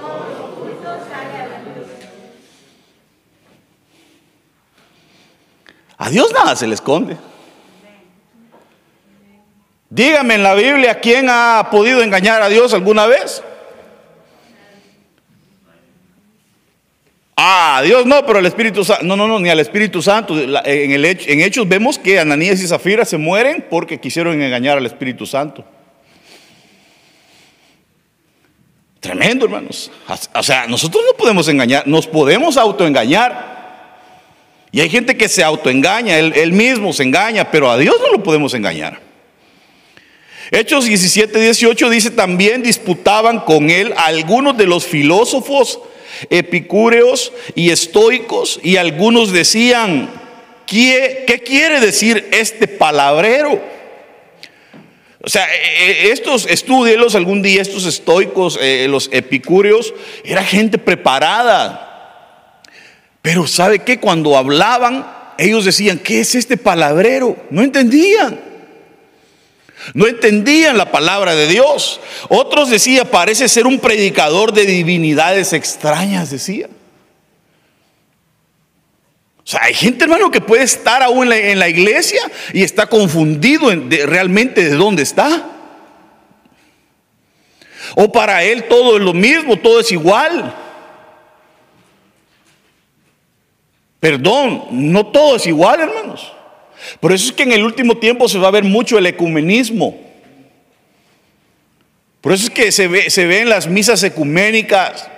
A 5.99 6.09
Dios 6.09 6.33
nada 6.33 6.57
se 6.57 6.67
le 6.67 6.75
esconde. 6.75 7.17
Dígame 9.91 10.35
en 10.37 10.43
la 10.43 10.55
Biblia 10.55 10.99
quién 10.99 11.27
ha 11.29 11.69
podido 11.71 12.03
engañar 12.03 12.41
a 12.41 12.49
Dios 12.49 12.73
alguna 12.73 13.07
vez. 13.07 13.43
Ah, 17.37 17.81
Dios 17.85 18.07
no, 18.07 18.25
pero 18.25 18.39
el 18.39 18.47
Espíritu 18.47 18.85
Santo, 18.85 19.05
no, 19.05 19.17
no, 19.17 19.27
no, 19.27 19.41
ni 19.41 19.49
al 19.49 19.61
Espíritu 19.61 20.01
Santo. 20.01 20.39
En, 20.39 20.91
el, 20.91 21.05
en 21.05 21.41
Hechos 21.41 21.69
vemos 21.69 21.99
que 21.99 22.21
Ananías 22.21 22.61
y 22.63 22.69
Zafira 22.69 23.05
se 23.05 23.17
mueren 23.17 23.67
porque 23.69 23.99
quisieron 23.99 24.41
engañar 24.41 24.79
al 24.79 24.87
Espíritu 24.87 25.27
Santo. 25.27 25.65
Tremendo, 29.01 29.47
hermanos. 29.47 29.91
O 30.35 30.43
sea, 30.43 30.67
nosotros 30.67 31.03
no 31.11 31.17
podemos 31.17 31.49
engañar, 31.49 31.87
nos 31.87 32.07
podemos 32.07 32.57
autoengañar. 32.57 33.51
Y 34.73 34.81
hay 34.81 34.89
gente 34.89 35.17
que 35.17 35.29
se 35.29 35.43
autoengaña, 35.43 36.19
él 36.19 36.53
mismo 36.53 36.93
se 36.93 37.03
engaña, 37.03 37.51
pero 37.51 37.71
a 37.71 37.79
Dios 37.79 37.97
no 38.01 38.13
lo 38.13 38.23
podemos 38.23 38.55
engañar. 38.55 39.11
Hechos 40.53 40.87
17, 40.87 41.39
18 41.39 41.91
dice 41.91 42.11
también 42.11 42.63
disputaban 42.63 43.41
con 43.41 43.71
él 43.71 43.95
algunos 43.97 44.57
de 44.57 44.67
los 44.67 44.85
filósofos 44.85 45.79
epicúreos 46.29 47.33
y 47.55 47.71
estoicos 47.71 48.59
y 48.63 48.77
algunos 48.77 49.33
decían, 49.33 50.11
¿qué, 50.67 51.25
qué 51.27 51.39
quiere 51.39 51.79
decir 51.79 52.29
este 52.33 52.67
palabrero? 52.67 53.63
O 55.23 55.29
sea, 55.29 55.47
e, 55.55 56.07
e, 56.07 56.13
estos, 56.13 56.47
estudios 56.47 57.15
algún 57.15 57.43
día, 57.43 57.61
estos 57.61 57.85
estoicos, 57.85 58.59
eh, 58.61 58.87
los 58.89 59.11
epicúreos, 59.13 59.93
era 60.25 60.43
gente 60.43 60.79
preparada. 60.79 62.63
Pero 63.21 63.47
¿sabe 63.47 63.81
qué? 63.81 64.01
Cuando 64.01 64.37
hablaban, 64.37 65.07
ellos 65.37 65.67
decían, 65.67 65.99
¿qué 65.99 66.21
es 66.21 66.35
este 66.35 66.57
palabrero? 66.57 67.37
No 67.51 67.63
entendían. 67.63 68.41
No 69.95 70.07
entendían 70.07 70.79
la 70.79 70.91
palabra 70.91 71.35
de 71.35 71.47
Dios. 71.47 72.01
Otros 72.29 72.71
decían, 72.71 73.07
parece 73.07 73.49
ser 73.49 73.67
un 73.67 73.79
predicador 73.79 74.53
de 74.53 74.65
divinidades 74.65 75.53
extrañas, 75.53 76.31
decía. 76.31 76.69
O 79.51 79.53
sea, 79.53 79.65
hay 79.65 79.75
gente, 79.75 80.05
hermano, 80.05 80.31
que 80.31 80.41
puede 80.41 80.63
estar 80.63 81.03
aún 81.03 81.33
en 81.33 81.59
la, 81.59 81.69
iglesia 81.69 82.21
y 82.53 82.63
está 82.63 82.87
confundido 82.87 83.69
realmente 84.07 84.63
de 84.63 84.77
dónde 84.77 85.03
está. 85.03 85.45
O 87.97 88.13
para 88.13 88.45
él 88.45 88.69
todo 88.69 88.97
es 88.97 89.03
lo 89.03 89.13
mismo, 89.13 89.57
todo 89.57 89.81
es 89.81 89.91
igual. 89.91 90.55
Perdón, 93.99 94.67
no 94.71 95.09
todo 95.09 95.35
es 95.35 95.45
igual, 95.49 95.81
hermanos. 95.81 96.33
Por 97.01 97.11
eso 97.11 97.27
es 97.27 97.33
que 97.33 97.43
en 97.43 97.51
el 97.51 97.65
último 97.65 97.97
tiempo 97.97 98.29
se 98.29 98.39
va 98.39 98.47
a 98.47 98.53
ver 98.53 98.63
mucho 98.63 98.99
el 98.99 99.07
ecumenismo. 99.07 99.99
Por 102.21 102.35
eso 102.35 102.45
es 102.45 102.51
que 102.51 102.71
se 102.71 102.87
ve, 102.87 103.11
se 103.11 103.27
ve 103.27 103.41
en 103.41 103.49
las 103.49 103.67
misas 103.67 104.01
ecuménicas, 104.05 105.11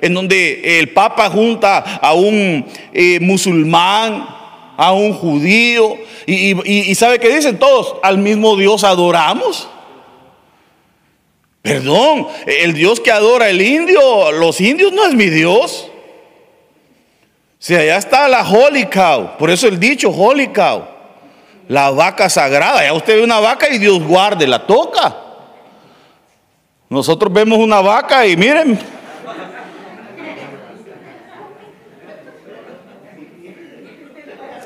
en 0.00 0.14
donde 0.14 0.80
el 0.80 0.90
Papa 0.90 1.30
junta 1.30 1.78
a 1.78 2.14
un 2.14 2.66
eh, 2.92 3.18
musulmán, 3.20 4.26
a 4.76 4.92
un 4.92 5.14
judío, 5.14 5.96
y, 6.26 6.94
¿sabe 6.94 7.18
qué 7.18 7.34
dicen 7.34 7.58
todos? 7.58 7.96
Al 8.02 8.18
mismo 8.18 8.56
Dios 8.56 8.84
adoramos. 8.84 9.68
Perdón, 11.62 12.28
el 12.46 12.74
Dios 12.74 13.00
que 13.00 13.10
adora 13.10 13.48
el 13.48 13.60
indio, 13.62 14.32
los 14.32 14.60
indios 14.60 14.92
no 14.92 15.06
es 15.06 15.14
mi 15.14 15.26
Dios. 15.26 15.90
Si 17.58 17.74
allá 17.74 17.96
está 17.96 18.28
la 18.28 18.46
Holy 18.46 18.86
Cow, 18.86 19.38
por 19.38 19.50
eso 19.50 19.66
el 19.68 19.80
dicho 19.80 20.10
Holy 20.10 20.48
Cow. 20.48 20.84
La 21.68 21.90
vaca 21.90 22.28
sagrada. 22.28 22.84
Ya 22.84 22.92
usted 22.92 23.16
ve 23.16 23.24
una 23.24 23.40
vaca 23.40 23.70
y 23.70 23.78
Dios 23.78 24.02
guarde, 24.02 24.46
la 24.46 24.66
toca. 24.66 25.16
Nosotros 26.90 27.32
vemos 27.32 27.58
una 27.58 27.80
vaca 27.80 28.26
y 28.26 28.36
miren. 28.36 28.78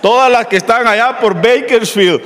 Todas 0.01 0.31
las 0.31 0.47
que 0.47 0.57
están 0.57 0.87
allá 0.87 1.19
por 1.19 1.35
Bakersfield. 1.35 2.21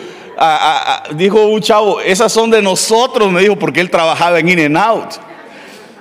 dijo 1.15 1.47
un 1.47 1.61
chavo, 1.61 2.01
esas 2.01 2.33
son 2.33 2.51
de 2.51 2.63
nosotros, 2.63 3.31
me 3.31 3.41
dijo, 3.41 3.59
porque 3.59 3.81
él 3.81 3.91
trabajaba 3.91 4.39
en 4.39 4.49
In 4.49 4.61
and 4.61 4.77
Out. 4.77 5.15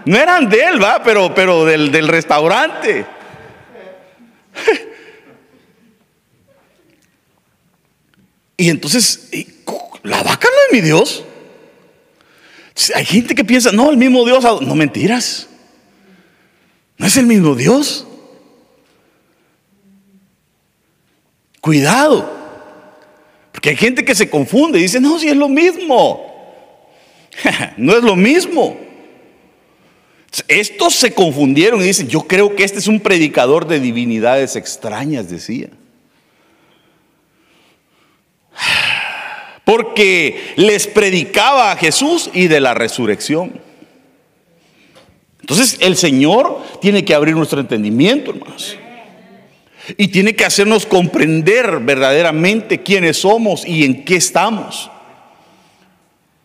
No 0.05 0.17
eran 0.17 0.49
de 0.49 0.59
él, 0.63 0.83
va, 0.83 1.01
pero, 1.03 1.33
pero 1.33 1.65
del, 1.65 1.91
del 1.91 2.07
restaurante. 2.07 3.05
Y 8.61 8.69
entonces, 8.69 9.29
la 10.03 10.21
vaca 10.21 10.47
no 10.47 10.55
es 10.67 10.71
mi 10.71 10.81
Dios. 10.87 11.23
Hay 12.93 13.05
gente 13.05 13.33
que 13.33 13.43
piensa, 13.43 13.71
no, 13.71 13.89
el 13.89 13.97
mismo 13.97 14.23
Dios, 14.23 14.43
no 14.61 14.75
mentiras. 14.75 15.47
No 16.95 17.07
es 17.07 17.17
el 17.17 17.25
mismo 17.25 17.55
Dios. 17.55 18.05
Cuidado. 21.61 22.41
Porque 23.51 23.69
hay 23.69 23.77
gente 23.77 24.03
que 24.03 24.15
se 24.15 24.29
confunde 24.29 24.79
y 24.79 24.83
dice, 24.83 24.99
no, 24.99 25.19
si 25.19 25.27
es 25.29 25.37
lo 25.37 25.47
mismo. 25.47 26.27
no 27.77 27.95
es 27.95 28.03
lo 28.03 28.15
mismo. 28.15 28.77
Estos 30.47 30.95
se 30.95 31.13
confundieron 31.13 31.81
y 31.81 31.85
dicen, 31.85 32.07
yo 32.07 32.21
creo 32.21 32.55
que 32.55 32.63
este 32.63 32.79
es 32.79 32.87
un 32.87 32.99
predicador 32.99 33.67
de 33.67 33.79
divinidades 33.79 34.55
extrañas, 34.55 35.29
decía. 35.29 35.69
Porque 39.65 40.53
les 40.55 40.87
predicaba 40.87 41.71
a 41.71 41.75
Jesús 41.75 42.31
y 42.33 42.47
de 42.47 42.59
la 42.59 42.73
resurrección. 42.73 43.59
Entonces 45.41 45.77
el 45.81 45.97
Señor 45.97 46.63
tiene 46.81 47.03
que 47.05 47.13
abrir 47.13 47.35
nuestro 47.35 47.59
entendimiento, 47.59 48.31
hermanos. 48.31 48.77
Y 49.97 50.09
tiene 50.09 50.35
que 50.35 50.45
hacernos 50.45 50.85
comprender 50.85 51.79
verdaderamente 51.79 52.81
quiénes 52.81 53.17
somos 53.17 53.65
y 53.65 53.83
en 53.83 54.05
qué 54.05 54.15
estamos. 54.15 54.91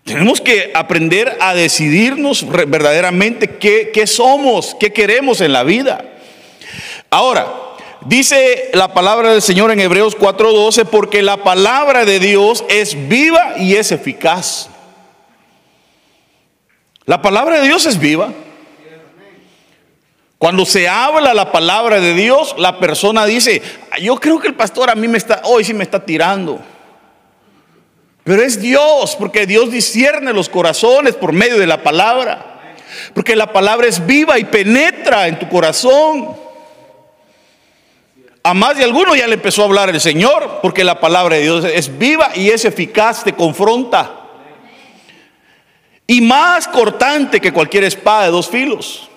Tenemos 0.06 0.40
que 0.40 0.70
aprender 0.72 1.36
a 1.40 1.52
decidirnos 1.54 2.46
verdaderamente 2.48 3.56
qué, 3.56 4.06
somos, 4.06 4.76
qué 4.78 4.92
queremos 4.92 5.40
en 5.40 5.52
la 5.52 5.64
vida. 5.64 6.04
Ahora, 7.10 7.52
dice 8.02 8.70
la 8.72 8.94
palabra 8.94 9.32
del 9.32 9.42
Señor 9.42 9.72
en 9.72 9.80
Hebreos 9.80 10.16
4:12, 10.16 10.84
porque 10.84 11.22
la 11.22 11.38
palabra 11.38 12.04
de 12.04 12.20
Dios 12.20 12.64
es 12.68 13.08
viva 13.08 13.54
y 13.58 13.74
es 13.74 13.90
eficaz. 13.90 14.70
La 17.04 17.20
palabra 17.20 17.60
de 17.60 17.66
Dios 17.66 17.84
es 17.84 17.98
viva. 17.98 18.32
Cuando 20.46 20.64
se 20.64 20.88
habla 20.88 21.34
la 21.34 21.50
palabra 21.50 22.00
de 22.00 22.14
Dios, 22.14 22.54
la 22.56 22.78
persona 22.78 23.26
dice, 23.26 23.60
yo 24.00 24.14
creo 24.14 24.38
que 24.38 24.46
el 24.46 24.54
pastor 24.54 24.88
a 24.88 24.94
mí 24.94 25.08
me 25.08 25.18
está, 25.18 25.40
hoy 25.42 25.64
sí 25.64 25.74
me 25.74 25.82
está 25.82 26.04
tirando. 26.06 26.60
Pero 28.22 28.40
es 28.40 28.60
Dios, 28.60 29.16
porque 29.18 29.44
Dios 29.44 29.72
discierne 29.72 30.32
los 30.32 30.48
corazones 30.48 31.16
por 31.16 31.32
medio 31.32 31.58
de 31.58 31.66
la 31.66 31.82
palabra. 31.82 32.60
Porque 33.12 33.34
la 33.34 33.52
palabra 33.52 33.88
es 33.88 34.06
viva 34.06 34.38
y 34.38 34.44
penetra 34.44 35.26
en 35.26 35.36
tu 35.40 35.48
corazón. 35.48 36.36
A 38.44 38.54
más 38.54 38.76
de 38.76 38.84
alguno 38.84 39.16
ya 39.16 39.26
le 39.26 39.34
empezó 39.34 39.62
a 39.62 39.64
hablar 39.64 39.90
el 39.90 40.00
Señor, 40.00 40.60
porque 40.62 40.84
la 40.84 41.00
palabra 41.00 41.34
de 41.34 41.42
Dios 41.42 41.64
es 41.64 41.98
viva 41.98 42.30
y 42.36 42.50
es 42.50 42.64
eficaz, 42.64 43.24
te 43.24 43.32
confronta. 43.32 44.12
Y 46.06 46.20
más 46.20 46.68
cortante 46.68 47.40
que 47.40 47.52
cualquier 47.52 47.82
espada 47.82 48.26
de 48.26 48.30
dos 48.30 48.48
filos. 48.48 49.10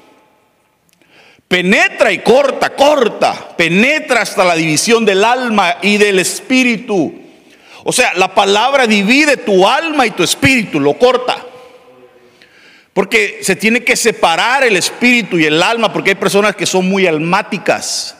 Penetra 1.49 2.13
y 2.13 2.19
corta, 2.19 2.69
corta, 2.69 3.57
penetra 3.57 4.21
hasta 4.21 4.45
la 4.45 4.55
división 4.55 5.03
del 5.03 5.25
alma 5.25 5.79
y 5.81 5.97
del 5.97 6.19
espíritu 6.19 7.19
o 7.83 7.91
sea, 7.91 8.13
la 8.15 8.33
palabra 8.33 8.87
divide 8.87 9.37
tu 9.37 9.67
alma 9.67 10.05
y 10.05 10.11
tu 10.11 10.23
espíritu, 10.23 10.79
lo 10.79 10.93
corta. 10.93 11.45
Porque 12.93 13.39
se 13.41 13.55
tiene 13.55 13.83
que 13.83 13.95
separar 13.95 14.63
el 14.63 14.75
espíritu 14.75 15.37
y 15.37 15.45
el 15.45 15.61
alma, 15.63 15.93
porque 15.93 16.11
hay 16.11 16.15
personas 16.15 16.55
que 16.55 16.65
son 16.65 16.89
muy 16.89 17.07
almáticas. 17.07 18.17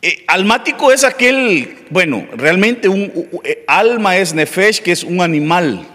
Eh, 0.00 0.24
almático 0.26 0.92
es 0.92 1.04
aquel, 1.04 1.84
bueno, 1.90 2.26
realmente 2.34 2.88
un, 2.88 3.28
eh, 3.44 3.64
alma 3.66 4.16
es 4.16 4.32
nefesh, 4.32 4.80
que 4.80 4.92
es 4.92 5.04
un 5.04 5.20
animal. 5.20 5.86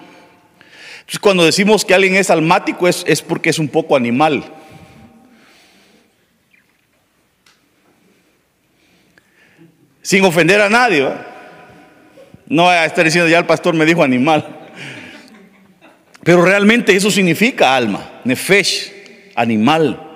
Entonces 1.00 1.20
cuando 1.20 1.44
decimos 1.44 1.84
que 1.84 1.94
alguien 1.94 2.16
es 2.16 2.30
almático 2.30 2.88
es, 2.88 3.04
es 3.08 3.22
porque 3.22 3.50
es 3.50 3.58
un 3.58 3.68
poco 3.68 3.96
animal. 3.96 4.44
Sin 10.01 10.25
ofender 10.25 10.62
a 10.62 10.70
nadie. 10.70 11.08
No 12.48 12.70
a 12.70 12.86
estar 12.86 13.05
diciendo, 13.05 13.29
ya 13.29 13.39
el 13.39 13.46
pastor 13.46 13.74
me 13.74 13.86
dijo 13.86 14.03
animal. 14.03 14.62
Pero 16.24 16.43
realmente 16.43 16.96
eso 16.96 17.10
significa 17.10 17.75
alma, 17.75 18.22
nefesh, 18.24 18.91
animal. 19.36 20.10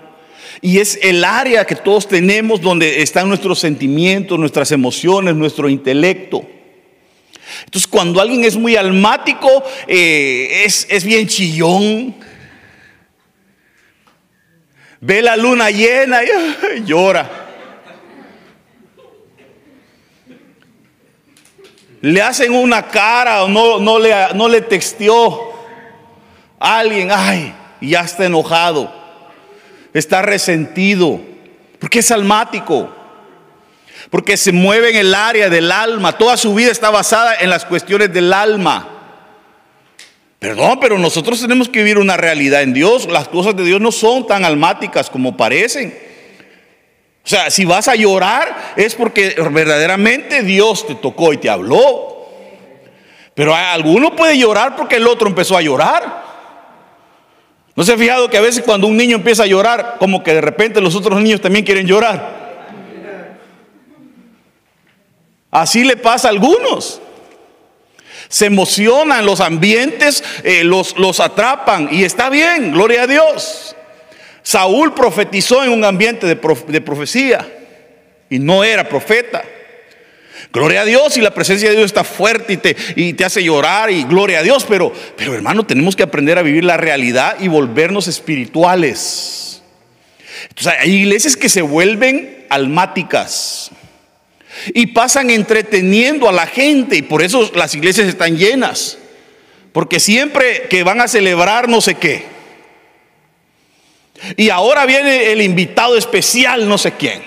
Y 0.62 0.80
es 0.80 1.00
el 1.02 1.24
área 1.24 1.66
que 1.66 1.76
todos 1.76 2.08
tenemos 2.08 2.62
donde 2.62 3.02
están 3.02 3.28
nuestros 3.28 3.60
sentimientos, 3.60 4.38
nuestras 4.38 4.72
emociones, 4.72 5.36
nuestro 5.36 5.70
intelecto. 5.70 6.48
Entonces 7.66 7.88
cuando 7.88 8.20
alguien 8.22 8.44
es 8.44 8.56
muy 8.56 8.76
almático, 8.76 9.64
eh, 9.88 10.64
es, 10.66 10.88
es 10.90 11.04
bien 11.04 11.28
chillón. 11.28 12.16
Ve 15.00 15.22
la 15.22 15.36
luna 15.38 15.70
llena 15.70 16.22
y 16.24 16.84
llora. 16.84 17.45
Le 22.02 22.22
hacen 22.22 22.54
una 22.54 22.88
cara 22.88 23.44
o 23.44 23.48
no, 23.48 23.80
no, 23.80 24.00
le, 24.00 24.14
no 24.34 24.48
le 24.48 24.62
texteó 24.62 25.54
a 26.60 26.80
alguien, 26.80 27.10
ay, 27.12 27.54
ya 27.82 28.02
está 28.02 28.26
enojado, 28.26 28.94
está 29.94 30.22
resentido, 30.22 31.20
porque 31.80 32.00
es 32.00 32.12
almático, 32.12 32.90
porque 34.10 34.38
se 34.38 34.52
mueve 34.52 34.92
en 34.92 34.98
el 34.98 35.16
área 35.16 35.50
del 35.50 35.72
alma, 35.72 36.18
toda 36.18 36.38
su 36.38 36.54
vida 36.54 36.72
está 36.72 36.90
basada 36.90 37.36
en 37.36 37.50
las 37.50 37.66
cuestiones 37.66 38.14
del 38.14 38.32
alma. 38.34 38.90
Perdón, 40.40 40.80
pero 40.80 41.00
nosotros 41.00 41.42
tenemos 41.42 41.70
que 41.70 41.80
vivir 41.80 41.98
una 41.98 42.18
realidad 42.18 42.62
en 42.62 42.74
Dios. 42.74 43.08
Las 43.08 43.28
cosas 43.28 43.56
de 43.56 43.64
Dios 43.64 43.82
no 43.82 43.92
son 43.92 44.28
tan 44.28 44.46
almáticas 44.46 45.10
como 45.10 45.36
parecen. 45.36 45.98
O 47.26 47.28
sea, 47.28 47.50
si 47.50 47.66
vas 47.66 47.88
a 47.88 47.96
llorar 47.96 48.74
es 48.76 48.94
porque 48.94 49.36
verdaderamente 49.52 50.44
Dios 50.44 50.86
te 50.86 50.94
tocó 50.94 51.34
y 51.34 51.38
te 51.38 51.50
habló. 51.50 52.30
Pero 53.34 53.56
alguno 53.56 54.16
puede 54.16 54.38
llorar 54.38 54.76
porque 54.76 54.98
el 54.98 55.08
otro 55.08 55.28
empezó 55.28 55.58
a 55.58 55.62
llorar. 55.64 56.24
¿No 57.76 57.84
se 57.84 57.94
ha 57.94 57.98
fijado 57.98 58.30
que 58.30 58.38
a 58.38 58.42
veces 58.42 58.64
cuando 58.64 58.86
un 58.86 58.96
niño 58.96 59.18
empieza 59.18 59.42
a 59.42 59.48
llorar, 59.48 59.96
como 59.98 60.24
que 60.24 60.36
de 60.36 60.42
repente 60.42 60.80
los 60.80 60.94
otros 60.96 61.20
niños 61.20 61.42
también 61.42 61.66
quieren 61.66 61.88
llorar? 61.88 62.46
Así 65.50 65.84
le 65.84 65.98
pasa 65.98 66.28
a 66.28 66.32
algunos. 66.32 67.02
Se 68.30 68.46
emocionan 68.46 69.26
los 69.26 69.42
ambientes, 69.42 70.24
eh, 70.44 70.64
los, 70.64 70.96
los 71.00 71.20
atrapan 71.20 71.90
y 71.92 72.04
está 72.04 72.30
bien, 72.30 72.72
gloria 72.72 73.04
a 73.04 73.08
Dios. 73.08 73.76
Saúl 74.46 74.94
profetizó 74.94 75.64
en 75.64 75.72
un 75.72 75.84
ambiente 75.84 76.28
de, 76.28 76.36
profecía 76.36 77.52
y 78.30 78.38
no 78.38 78.64
era 78.64 78.88
profeta. 78.88 79.44
Gloria 80.54 80.82
a 80.82 80.86
Dios 80.86 81.18
y 81.18 81.22
la 81.22 81.34
presencia 81.34 81.68
de 81.68 81.76
Dios 81.76 81.88
está 81.88 82.04
fuerte 82.04 82.60
y 82.96 83.14
te, 83.14 83.26
hace 83.26 83.44
llorar 83.44 83.90
y 83.90 84.04
gloria 84.04 84.40
a 84.40 84.44
Dios, 84.44 84.64
pero, 84.70 84.94
pero 85.18 85.34
hermano, 85.34 85.66
tenemos 85.66 85.96
que 85.96 86.04
aprender 86.04 86.38
a 86.38 86.44
vivir 86.44 86.64
la 86.64 86.78
realidad 86.78 87.38
y 87.40 87.48
volvernos 87.48 88.08
espirituales. 88.08 89.64
Entonces 90.50 90.74
hay 90.80 90.92
iglesias 90.92 91.36
que 91.36 91.50
se 91.50 91.64
vuelven 91.64 92.46
almáticas 92.52 93.72
y 94.76 94.86
pasan 94.86 95.32
entreteniendo 95.32 96.30
a 96.30 96.32
la 96.32 96.46
gente 96.46 96.98
y 96.98 97.02
por 97.02 97.24
eso 97.24 97.50
las 97.56 97.74
iglesias 97.74 98.08
están 98.08 98.38
llenas, 98.38 99.00
porque 99.72 100.00
siempre 100.00 100.68
que 100.70 100.84
van 100.84 101.02
a 101.02 101.08
celebrar 101.08 101.68
no 101.68 101.82
sé 101.82 101.96
qué, 101.96 102.35
y 104.38 104.50
ahora 104.50 104.86
viene 104.86 105.32
el 105.32 105.42
invitado 105.42 105.98
especial, 105.98 106.68
no 106.68 106.78
sé 106.78 106.94
quién. 106.94 107.22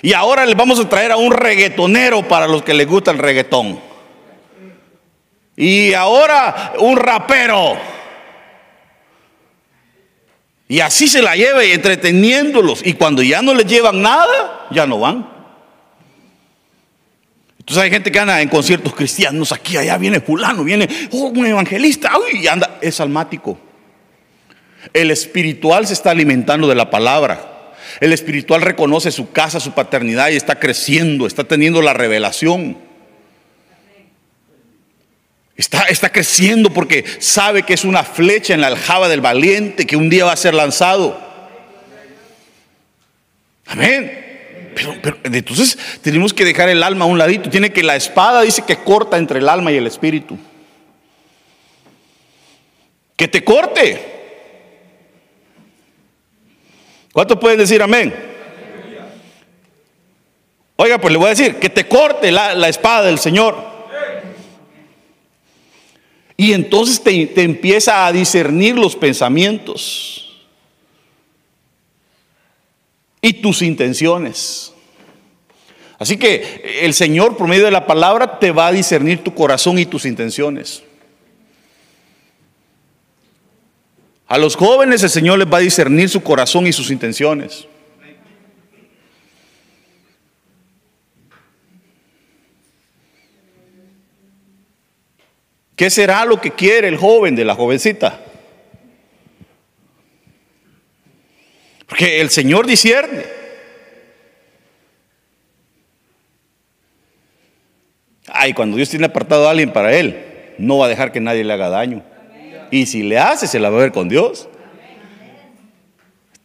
Y 0.00 0.12
ahora 0.12 0.46
les 0.46 0.56
vamos 0.56 0.78
a 0.80 0.88
traer 0.88 1.12
a 1.12 1.16
un 1.16 1.32
reggaetonero 1.32 2.26
para 2.26 2.46
los 2.46 2.62
que 2.62 2.74
les 2.74 2.86
gusta 2.86 3.10
el 3.10 3.18
reggaetón. 3.18 3.80
Y 5.56 5.92
ahora 5.92 6.74
un 6.78 6.96
rapero. 6.96 7.76
Y 10.68 10.80
así 10.80 11.06
se 11.06 11.20
la 11.20 11.36
lleva 11.36 11.64
y 11.64 11.72
entreteniéndolos. 11.72 12.84
Y 12.84 12.94
cuando 12.94 13.22
ya 13.22 13.42
no 13.42 13.52
les 13.52 13.66
llevan 13.66 14.00
nada, 14.00 14.66
ya 14.70 14.86
no 14.86 14.98
van. 14.98 15.28
Entonces 17.58 17.84
hay 17.84 17.90
gente 17.90 18.10
que 18.10 18.18
anda 18.18 18.40
en 18.40 18.48
conciertos 18.48 18.92
cristianos, 18.92 19.52
aquí, 19.52 19.76
allá 19.76 19.96
viene 19.96 20.20
fulano, 20.20 20.64
viene 20.64 20.88
oh, 21.12 21.26
un 21.28 21.46
evangelista, 21.46 22.10
y 22.32 22.46
anda, 22.48 22.78
es 22.80 23.00
almático. 23.00 23.56
El 24.92 25.10
espiritual 25.10 25.86
se 25.86 25.92
está 25.92 26.10
alimentando 26.10 26.68
de 26.68 26.74
la 26.74 26.90
palabra. 26.90 27.74
El 28.00 28.12
espiritual 28.12 28.62
reconoce 28.62 29.10
su 29.10 29.32
casa, 29.32 29.60
su 29.60 29.72
paternidad 29.72 30.30
y 30.30 30.36
está 30.36 30.58
creciendo, 30.58 31.26
está 31.26 31.44
teniendo 31.44 31.82
la 31.82 31.92
revelación. 31.92 32.78
Está, 35.56 35.82
está 35.82 36.10
creciendo 36.10 36.70
porque 36.70 37.04
sabe 37.18 37.62
que 37.62 37.74
es 37.74 37.84
una 37.84 38.02
flecha 38.02 38.54
en 38.54 38.60
la 38.60 38.68
aljaba 38.68 39.08
del 39.08 39.20
valiente 39.20 39.86
que 39.86 39.96
un 39.96 40.08
día 40.08 40.24
va 40.24 40.32
a 40.32 40.36
ser 40.36 40.54
lanzado. 40.54 41.20
Amén. 43.66 44.18
Pero, 44.74 44.96
pero, 45.02 45.18
entonces 45.24 45.78
tenemos 46.00 46.32
que 46.32 46.44
dejar 46.44 46.68
el 46.70 46.82
alma 46.82 47.04
a 47.04 47.08
un 47.08 47.18
ladito. 47.18 47.50
Tiene 47.50 47.72
que 47.72 47.82
la 47.82 47.94
espada 47.94 48.42
dice 48.42 48.62
que 48.66 48.76
corta 48.76 49.18
entre 49.18 49.38
el 49.38 49.48
alma 49.48 49.70
y 49.70 49.76
el 49.76 49.86
espíritu. 49.86 50.38
Que 53.16 53.28
te 53.28 53.44
corte. 53.44 54.11
¿Cuántos 57.12 57.38
pueden 57.38 57.58
decir 57.58 57.82
amén? 57.82 58.12
Oiga, 60.76 60.98
pues 60.98 61.12
le 61.12 61.18
voy 61.18 61.26
a 61.26 61.30
decir 61.30 61.56
que 61.56 61.68
te 61.68 61.86
corte 61.86 62.32
la, 62.32 62.54
la 62.54 62.68
espada 62.68 63.06
del 63.06 63.18
Señor. 63.18 63.72
Y 66.36 66.54
entonces 66.54 67.02
te, 67.02 67.26
te 67.26 67.42
empieza 67.42 68.06
a 68.06 68.12
discernir 68.12 68.76
los 68.76 68.96
pensamientos 68.96 70.42
y 73.20 73.34
tus 73.34 73.62
intenciones. 73.62 74.72
Así 75.98 76.16
que 76.16 76.80
el 76.82 76.94
Señor, 76.94 77.36
por 77.36 77.46
medio 77.46 77.64
de 77.64 77.70
la 77.70 77.86
palabra, 77.86 78.40
te 78.40 78.50
va 78.50 78.66
a 78.66 78.72
discernir 78.72 79.22
tu 79.22 79.34
corazón 79.34 79.78
y 79.78 79.86
tus 79.86 80.04
intenciones. 80.04 80.82
A 84.32 84.38
los 84.38 84.56
jóvenes 84.56 85.02
el 85.02 85.10
Señor 85.10 85.38
les 85.38 85.46
va 85.46 85.58
a 85.58 85.60
discernir 85.60 86.08
su 86.08 86.22
corazón 86.22 86.66
y 86.66 86.72
sus 86.72 86.90
intenciones. 86.90 87.68
¿Qué 95.76 95.90
será 95.90 96.24
lo 96.24 96.40
que 96.40 96.50
quiere 96.50 96.88
el 96.88 96.96
joven 96.96 97.36
de 97.36 97.44
la 97.44 97.54
jovencita? 97.54 98.20
Porque 101.86 102.22
el 102.22 102.30
Señor 102.30 102.66
discierne. 102.66 103.26
Ay, 108.28 108.54
cuando 108.54 108.78
Dios 108.78 108.88
tiene 108.88 109.04
apartado 109.04 109.46
a 109.46 109.50
alguien 109.50 109.74
para 109.74 109.94
él, 109.94 110.54
no 110.56 110.78
va 110.78 110.86
a 110.86 110.88
dejar 110.88 111.12
que 111.12 111.20
nadie 111.20 111.44
le 111.44 111.52
haga 111.52 111.68
daño. 111.68 112.11
Y 112.72 112.86
si 112.86 113.02
le 113.02 113.18
hace, 113.18 113.46
se 113.46 113.60
la 113.60 113.68
va 113.68 113.76
a 113.76 113.80
ver 113.82 113.92
con 113.92 114.08
Dios. 114.08 114.48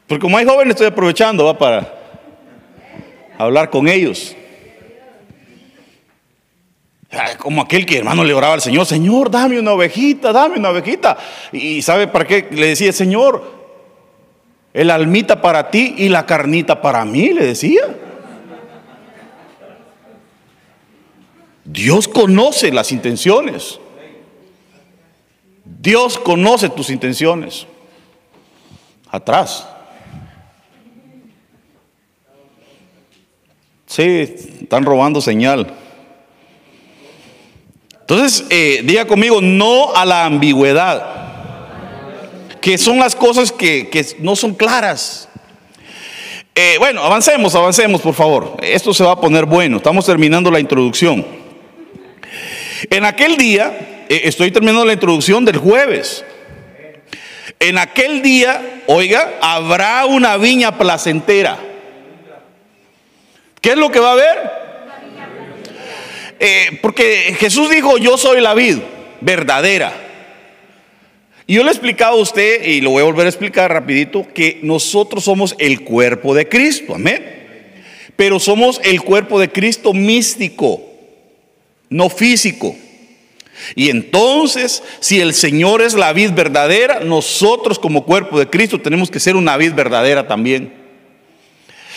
Porque 0.07 0.21
como 0.21 0.37
hay 0.37 0.45
jóvenes, 0.45 0.71
estoy 0.71 0.87
aprovechando 0.87 1.45
va 1.45 1.57
para 1.57 1.93
hablar 3.37 3.69
con 3.69 3.87
ellos. 3.87 4.35
Como 7.37 7.61
aquel 7.61 7.85
que 7.85 7.99
hermano 7.99 8.25
le 8.25 8.33
oraba 8.33 8.55
al 8.55 8.61
Señor, 8.61 8.85
Señor, 8.85 9.31
dame 9.31 9.57
una 9.57 9.71
ovejita, 9.71 10.33
dame 10.33 10.59
una 10.59 10.71
ovejita. 10.71 11.17
Y 11.53 11.81
sabe 11.81 12.07
para 12.07 12.25
qué 12.25 12.45
le 12.51 12.67
decía, 12.67 12.91
Señor, 12.91 13.49
el 14.73 14.91
almita 14.91 15.41
para 15.41 15.71
ti 15.71 15.95
y 15.97 16.09
la 16.09 16.25
carnita 16.25 16.81
para 16.81 17.05
mí, 17.05 17.29
le 17.29 17.45
decía. 17.45 17.83
Dios 21.63 22.09
conoce 22.09 22.73
las 22.73 22.91
intenciones. 22.91 23.79
Dios 25.87 26.17
conoce 26.17 26.67
tus 26.67 26.89
intenciones. 26.89 27.65
Atrás. 29.09 29.65
Sí, 33.85 34.35
están 34.63 34.83
robando 34.83 35.21
señal. 35.21 35.73
Entonces, 38.01 38.45
eh, 38.49 38.81
diga 38.83 39.07
conmigo, 39.07 39.39
no 39.39 39.95
a 39.95 40.03
la 40.03 40.25
ambigüedad 40.25 41.15
que 42.59 42.77
son 42.77 42.99
las 42.99 43.15
cosas 43.15 43.53
que, 43.53 43.89
no 44.19 44.35
son 44.35 44.55
claras. 44.55 45.29
Eh, 46.53 46.75
bueno, 46.79 47.01
avancemos, 47.01 47.55
avancemos, 47.55 48.01
por 48.01 48.13
favor. 48.13 48.57
Esto 48.61 48.93
se 48.93 49.05
va 49.05 49.13
a 49.13 49.21
poner 49.21 49.45
bueno. 49.45 49.77
Estamos 49.77 50.05
terminando 50.05 50.51
la 50.51 50.59
introducción. 50.59 51.25
En 52.89 53.05
aquel 53.05 53.37
día, 53.37 53.96
estoy 54.09 54.51
terminando 54.51 54.85
la 54.85 54.93
introducción 54.93 55.45
del 55.45 55.57
jueves. 55.57 56.23
En 57.59 57.77
aquel 57.77 58.21
día, 58.21 58.83
oiga, 58.87 59.37
habrá 59.41 60.05
una 60.05 60.37
viña 60.37 60.77
placentera. 60.77 61.57
¿Qué 63.61 63.71
es 63.71 63.77
lo 63.77 63.91
que 63.91 63.99
va 63.99 64.09
a 64.09 64.13
haber? 64.13 64.51
Eh, 66.39 66.79
porque 66.81 67.35
Jesús 67.39 67.69
dijo, 67.69 67.97
yo 67.97 68.17
soy 68.17 68.41
la 68.41 68.53
vid 68.53 68.77
verdadera. 69.21 69.91
Y 71.47 71.55
yo 71.55 71.63
le 71.63 71.69
he 71.69 71.71
explicado 71.71 72.17
a 72.17 72.21
usted, 72.21 72.63
y 72.63 72.81
lo 72.81 72.91
voy 72.91 73.01
a 73.01 73.05
volver 73.05 73.25
a 73.25 73.29
explicar 73.29 73.71
rapidito, 73.71 74.27
que 74.33 74.59
nosotros 74.63 75.23
somos 75.23 75.55
el 75.57 75.81
cuerpo 75.81 76.35
de 76.35 76.47
Cristo, 76.47 76.95
amén. 76.95 77.23
Pero 78.15 78.39
somos 78.39 78.81
el 78.83 79.01
cuerpo 79.01 79.39
de 79.39 79.49
Cristo 79.49 79.93
místico, 79.93 80.83
no 81.89 82.09
físico. 82.09 82.75
Y 83.75 83.89
entonces, 83.89 84.83
si 84.99 85.19
el 85.19 85.33
Señor 85.33 85.81
es 85.81 85.93
la 85.93 86.13
vid 86.13 86.31
verdadera, 86.31 86.99
nosotros 86.99 87.79
como 87.79 88.05
cuerpo 88.05 88.39
de 88.39 88.49
Cristo 88.49 88.79
tenemos 88.79 89.09
que 89.09 89.19
ser 89.19 89.35
una 89.35 89.57
vid 89.57 89.73
verdadera 89.73 90.27
también. 90.27 90.73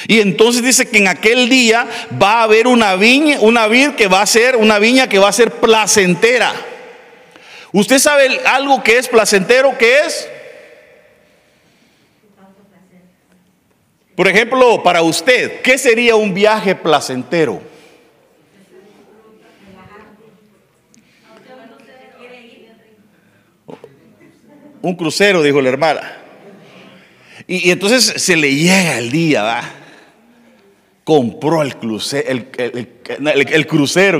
Y 0.08 0.20
entonces 0.20 0.62
dice 0.62 0.88
que 0.88 0.98
en 0.98 1.08
aquel 1.08 1.48
día 1.48 1.86
va 2.20 2.40
a 2.40 2.42
haber 2.44 2.66
una 2.66 2.96
viña, 2.96 3.38
una 3.40 3.66
vid 3.66 3.90
que 3.90 4.08
va 4.08 4.22
a 4.22 4.26
ser, 4.26 4.56
una 4.56 4.78
viña 4.78 5.08
que 5.08 5.18
va 5.18 5.28
a 5.28 5.32
ser 5.32 5.52
placentera. 5.52 6.54
¿Usted 7.72 7.98
sabe 7.98 8.40
algo 8.46 8.82
que 8.82 8.98
es 8.98 9.08
placentero? 9.08 9.76
¿Qué 9.78 10.00
es? 10.06 10.28
Por 14.16 14.26
ejemplo, 14.28 14.82
para 14.82 15.02
usted, 15.02 15.60
¿qué 15.62 15.78
sería 15.78 16.16
un 16.16 16.34
viaje 16.34 16.74
placentero? 16.74 17.69
Un 24.82 24.94
crucero, 24.96 25.42
dijo 25.42 25.60
la 25.60 25.68
hermana. 25.68 26.16
Y, 27.46 27.70
entonces 27.70 28.14
se 28.16 28.36
le 28.36 28.54
llega 28.54 28.98
el 28.98 29.10
día, 29.10 29.42
¿va? 29.42 29.62
Compró 31.04 31.62
el 31.62 31.76
crucero, 31.76 32.32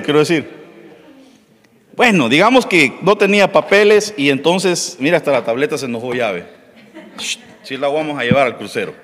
quiero 0.03 0.19
decir. 0.19 0.61
Bueno, 1.97 2.29
digamos 2.29 2.67
que 2.67 2.95
no 3.03 3.17
tenía 3.17 3.53
papeles 3.53 4.15
y 4.17 4.31
entonces, 4.31 4.97
mira, 5.01 5.19
hasta 5.19 5.33
la 5.33 5.45
tableta 5.45 5.77
se 5.79 5.87
enojó 5.87 6.15
llave. 6.15 6.47
Si 7.63 7.77
la 7.77 7.89
vamos 7.89 8.19
a 8.19 8.25
llevar 8.25 8.47
al 8.47 8.57
crucero. 8.57 8.95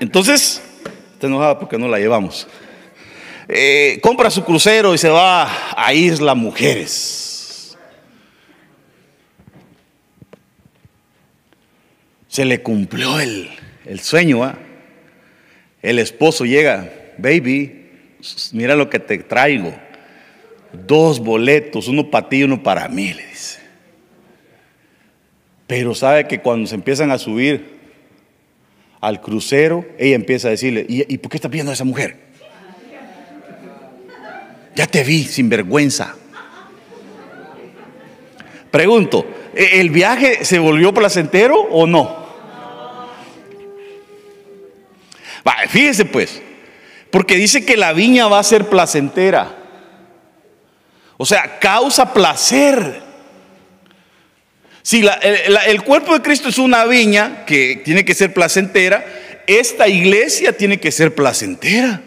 Entonces, 0.00 0.62
está 1.12 1.26
enojada 1.26 1.58
porque 1.58 1.78
no 1.78 1.88
la 1.88 1.98
llevamos. 1.98 2.46
Eh, 3.48 4.00
compra 4.02 4.30
su 4.30 4.44
crucero 4.44 4.92
y 4.94 4.98
se 4.98 5.08
va 5.08 5.48
a 5.76 5.94
Isla 5.94 6.34
Mujeres. 6.34 7.25
Se 12.36 12.44
le 12.44 12.60
cumplió 12.60 13.18
el, 13.18 13.48
sueño. 13.98 14.44
¿ah? 14.44 14.58
El 15.80 15.98
esposo 15.98 16.44
llega, 16.44 16.92
baby, 17.16 17.86
mira 18.52 18.76
lo 18.76 18.90
que 18.90 18.98
te 18.98 19.16
traigo 19.16 19.72
dos 20.86 21.18
boletos, 21.20 21.88
uno 21.88 22.10
para 22.10 22.28
ti 22.28 22.36
y 22.36 22.42
uno 22.42 22.62
para 22.62 22.88
mí, 22.88 23.14
le 23.14 23.26
dice. 23.26 23.60
Pero 25.66 25.94
sabe 25.94 26.28
que 26.28 26.40
cuando 26.42 26.66
se 26.66 26.74
empiezan 26.74 27.10
a 27.10 27.16
subir 27.16 27.78
al 29.00 29.22
crucero, 29.22 29.86
ella 29.96 30.16
empieza 30.16 30.48
a 30.48 30.50
decirle, 30.50 30.84
¿y, 30.86 31.16
por 31.16 31.30
qué 31.30 31.38
está 31.38 31.48
pidiendo 31.48 31.70
a 31.70 31.74
esa 31.74 31.84
mujer? 31.84 32.18
Ya 34.74 34.86
te 34.86 35.02
vi, 35.04 35.24
sin 35.24 35.48
vergüenza. 35.48 36.14
Pregunto, 38.70 39.24
¿e, 39.54 39.80
¿el 39.80 39.88
viaje 39.88 40.44
se 40.44 40.58
volvió 40.58 40.92
placentero 40.92 41.58
o 41.58 41.86
no? 41.86 42.25
Fíjese 45.68 46.04
pues, 46.04 46.42
porque 47.10 47.36
dice 47.36 47.64
que 47.64 47.76
la 47.76 47.92
viña 47.92 48.28
va 48.28 48.38
a 48.38 48.44
ser 48.44 48.66
placentera. 48.66 49.54
O 51.16 51.24
sea, 51.24 51.58
causa 51.58 52.12
placer. 52.12 53.02
Si 54.82 55.04
el, 55.66 55.82
cuerpo 55.82 56.14
de 56.14 56.22
Cristo 56.22 56.48
es 56.48 56.58
una 56.58 56.84
viña 56.84 57.44
que 57.44 57.82
tiene 57.84 58.04
que 58.04 58.14
ser 58.14 58.32
placentera, 58.32 59.04
esta 59.46 59.88
iglesia 59.88 60.56
tiene 60.56 60.78
que 60.78 60.92
ser 60.92 61.14
placentera. 61.14 62.02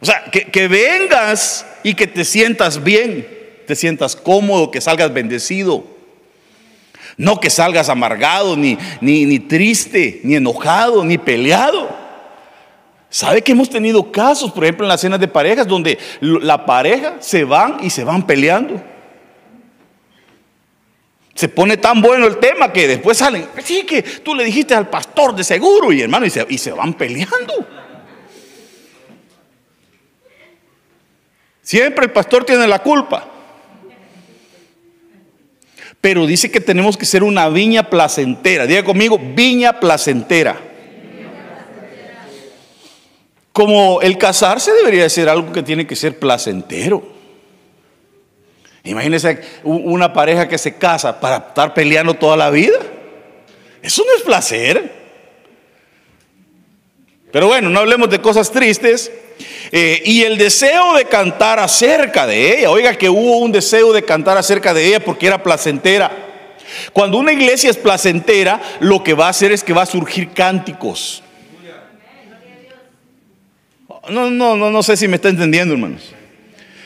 O 0.00 0.06
sea, 0.06 0.24
que, 0.30 0.44
que, 0.44 0.68
vengas 0.68 1.66
y 1.82 1.94
que 1.94 2.06
te 2.06 2.24
sientas 2.24 2.84
bien, 2.84 3.26
te 3.66 3.74
sientas 3.74 4.14
cómodo, 4.16 4.70
que 4.70 4.80
salgas 4.80 5.12
bendecido. 5.12 5.97
No 7.16 7.40
que 7.40 7.50
salgas 7.50 7.88
amargado, 7.88 8.56
ni, 8.56 8.78
ni, 9.00 9.24
ni 9.24 9.38
triste, 9.38 10.20
ni 10.24 10.36
enojado, 10.36 11.04
ni 11.04 11.18
peleado. 11.18 11.88
¿Sabe 13.10 13.42
que 13.42 13.52
hemos 13.52 13.70
tenido 13.70 14.12
casos, 14.12 14.52
por 14.52 14.64
ejemplo, 14.64 14.84
en 14.84 14.88
las 14.88 15.00
cenas 15.00 15.18
de 15.18 15.28
parejas, 15.28 15.66
donde 15.66 15.98
la 16.20 16.66
pareja 16.66 17.16
se 17.20 17.44
van 17.44 17.78
y 17.82 17.90
se 17.90 18.04
van 18.04 18.26
peleando? 18.26 18.82
Se 21.34 21.48
pone 21.48 21.76
tan 21.76 22.02
bueno 22.02 22.26
el 22.26 22.38
tema 22.38 22.72
que 22.72 22.88
después 22.88 23.16
salen, 23.16 23.46
sí 23.62 23.84
que 23.86 24.02
tú 24.02 24.34
le 24.34 24.44
dijiste 24.44 24.74
al 24.74 24.90
pastor 24.90 25.34
de 25.34 25.44
seguro 25.44 25.92
y 25.92 26.02
hermano, 26.02 26.26
y 26.26 26.30
se, 26.30 26.44
y 26.48 26.58
se 26.58 26.72
van 26.72 26.94
peleando. 26.94 27.66
Siempre 31.62 32.06
el 32.06 32.12
pastor 32.12 32.44
tiene 32.44 32.66
la 32.66 32.80
culpa. 32.80 33.37
Pero 36.00 36.26
dice 36.26 36.50
que 36.50 36.60
tenemos 36.60 36.96
que 36.96 37.06
ser 37.06 37.22
una 37.22 37.48
viña 37.48 37.90
placentera. 37.90 38.66
Diga 38.66 38.84
conmigo, 38.84 39.18
viña 39.18 39.80
placentera. 39.80 40.56
Como 43.52 44.00
el 44.00 44.16
casarse 44.18 44.72
debería 44.72 45.08
ser 45.08 45.28
algo 45.28 45.52
que 45.52 45.62
tiene 45.62 45.86
que 45.86 45.96
ser 45.96 46.18
placentero. 46.18 47.02
Imagínese 48.84 49.40
una 49.64 50.12
pareja 50.12 50.48
que 50.48 50.56
se 50.56 50.76
casa 50.76 51.18
para 51.18 51.38
estar 51.38 51.74
peleando 51.74 52.14
toda 52.14 52.36
la 52.36 52.50
vida. 52.50 52.78
Eso 53.82 54.04
no 54.06 54.16
es 54.16 54.22
placer. 54.22 54.97
Pero 57.30 57.46
bueno, 57.48 57.68
no 57.68 57.80
hablemos 57.80 58.08
de 58.10 58.20
cosas 58.20 58.50
tristes. 58.50 59.10
Eh, 59.70 60.02
y 60.04 60.22
el 60.22 60.38
deseo 60.38 60.94
de 60.94 61.04
cantar 61.04 61.58
acerca 61.58 62.26
de 62.26 62.58
ella, 62.58 62.70
oiga 62.70 62.94
que 62.94 63.08
hubo 63.08 63.38
un 63.38 63.52
deseo 63.52 63.92
de 63.92 64.02
cantar 64.02 64.38
acerca 64.38 64.72
de 64.74 64.86
ella 64.86 65.00
porque 65.00 65.26
era 65.26 65.42
placentera. 65.42 66.10
Cuando 66.92 67.18
una 67.18 67.32
iglesia 67.32 67.70
es 67.70 67.76
placentera, 67.76 68.60
lo 68.80 69.04
que 69.04 69.14
va 69.14 69.26
a 69.26 69.30
hacer 69.30 69.52
es 69.52 69.62
que 69.62 69.72
va 69.72 69.82
a 69.82 69.86
surgir 69.86 70.30
cánticos. 70.32 71.22
No, 74.08 74.30
no, 74.30 74.56
no, 74.56 74.70
no 74.70 74.82
sé 74.82 74.96
si 74.96 75.06
me 75.06 75.16
está 75.16 75.28
entendiendo, 75.28 75.74
hermanos. 75.74 76.14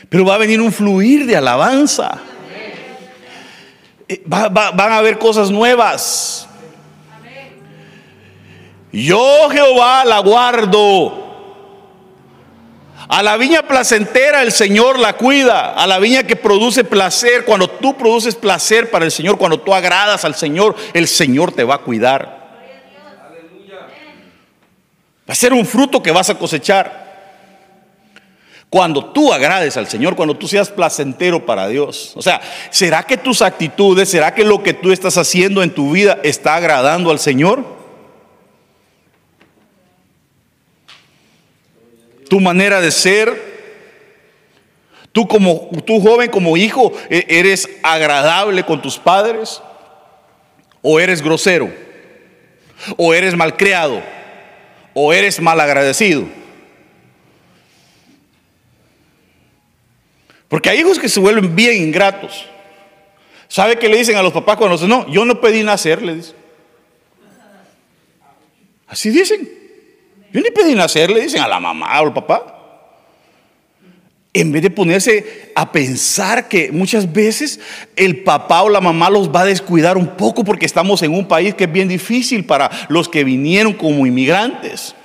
Pero 0.09 0.25
va 0.25 0.35
a 0.35 0.37
venir 0.37 0.59
un 0.61 0.71
fluir 0.71 1.25
de 1.25 1.37
alabanza. 1.37 2.21
Eh, 4.07 4.21
van 4.25 4.91
a 4.91 4.97
haber 4.97 5.17
cosas 5.17 5.49
nuevas. 5.49 6.47
Yo 8.93 9.49
Jehová 9.49 10.05
la 10.05 10.19
guardo. 10.19 11.21
A 13.09 13.21
la 13.21 13.35
viña 13.37 13.63
placentera 13.63 14.43
el 14.43 14.51
Señor 14.51 14.99
la 14.99 15.13
cuida. 15.13 15.73
A 15.73 15.87
la 15.87 15.97
viña 15.99 16.23
que 16.23 16.35
produce 16.35 16.83
placer, 16.83 17.43
cuando 17.43 17.67
tú 17.67 17.97
produces 17.97 18.35
placer 18.35 18.91
para 18.91 19.03
el 19.03 19.11
Señor, 19.11 19.37
cuando 19.37 19.59
tú 19.59 19.73
agradas 19.73 20.23
al 20.25 20.35
Señor, 20.35 20.75
el 20.93 21.07
Señor 21.07 21.51
te 21.51 21.63
va 21.63 21.75
a 21.75 21.79
cuidar. 21.79 22.43
Va 25.27 25.31
a 25.31 25.35
ser 25.35 25.53
un 25.53 25.65
fruto 25.65 26.03
que 26.03 26.11
vas 26.11 26.29
a 26.29 26.37
cosechar. 26.37 27.03
Cuando 28.69 29.05
tú 29.05 29.33
agrades 29.33 29.75
al 29.77 29.87
Señor, 29.87 30.15
cuando 30.15 30.35
tú 30.35 30.47
seas 30.47 30.69
placentero 30.69 31.45
para 31.45 31.67
Dios. 31.67 32.13
O 32.15 32.21
sea, 32.21 32.41
¿será 32.69 33.03
que 33.03 33.17
tus 33.17 33.41
actitudes, 33.41 34.09
será 34.09 34.33
que 34.33 34.43
lo 34.43 34.61
que 34.61 34.73
tú 34.73 34.91
estás 34.91 35.17
haciendo 35.17 35.63
en 35.63 35.73
tu 35.73 35.91
vida 35.91 36.19
está 36.23 36.55
agradando 36.55 37.09
al 37.11 37.19
Señor? 37.19 37.82
Tu 42.33 42.41
manera 42.41 42.81
de 42.81 42.89
ser, 42.89 43.31
tú 45.11 45.27
como 45.27 45.69
tú 45.85 46.01
joven 46.01 46.31
como 46.31 46.57
hijo 46.57 46.91
e, 47.07 47.27
eres 47.29 47.69
agradable 47.83 48.65
con 48.65 48.81
tus 48.81 48.97
padres 48.97 49.61
o 50.81 50.99
eres 50.99 51.21
grosero 51.21 51.71
o 52.97 53.13
eres 53.13 53.35
malcriado 53.35 54.01
o 54.95 55.13
eres 55.13 55.39
malagradecido. 55.39 56.23
Porque 60.47 60.71
hay 60.71 60.79
hijos 60.79 60.97
que 60.97 61.09
se 61.09 61.19
vuelven 61.19 61.55
bien 61.55 61.83
ingratos. 61.83 62.47
¿Sabe 63.47 63.77
qué 63.77 63.87
le 63.87 63.97
dicen 63.97 64.17
a 64.17 64.23
los 64.23 64.33
papás 64.33 64.57
cuando 64.57 64.75
dicen, 64.75 64.89
no, 64.89 65.07
yo 65.07 65.23
no 65.23 65.39
pedí 65.39 65.61
nacer? 65.61 66.01
Le 66.01 66.15
dicen. 66.15 66.35
Así 68.87 69.11
dicen. 69.11 69.62
Yo 70.33 70.41
ni 70.41 70.49
pedí 70.49 70.73
nacer, 70.73 71.11
le 71.11 71.21
dicen 71.21 71.41
a 71.41 71.47
la 71.47 71.59
mamá 71.59 72.01
o 72.01 72.07
al 72.07 72.13
papá. 72.13 72.59
En 74.33 74.51
vez 74.51 74.63
de 74.63 74.71
ponerse 74.71 75.51
a 75.53 75.71
pensar 75.71 76.47
que 76.47 76.71
muchas 76.71 77.13
veces 77.13 77.59
el 77.95 78.23
papá 78.23 78.63
o 78.63 78.69
la 78.69 78.81
mamá 78.81 79.11
los 79.11 79.29
va 79.29 79.41
a 79.41 79.45
descuidar 79.45 79.95
un 79.95 80.07
poco 80.07 80.43
porque 80.43 80.65
estamos 80.65 81.03
en 81.03 81.13
un 81.13 81.27
país 81.27 81.53
que 81.53 81.65
es 81.65 81.71
bien 81.71 81.87
difícil 81.87 82.43
para 82.45 82.71
los 82.89 83.07
que 83.07 83.23
vinieron 83.23 83.73
como 83.73 84.07
inmigrantes. 84.07 84.95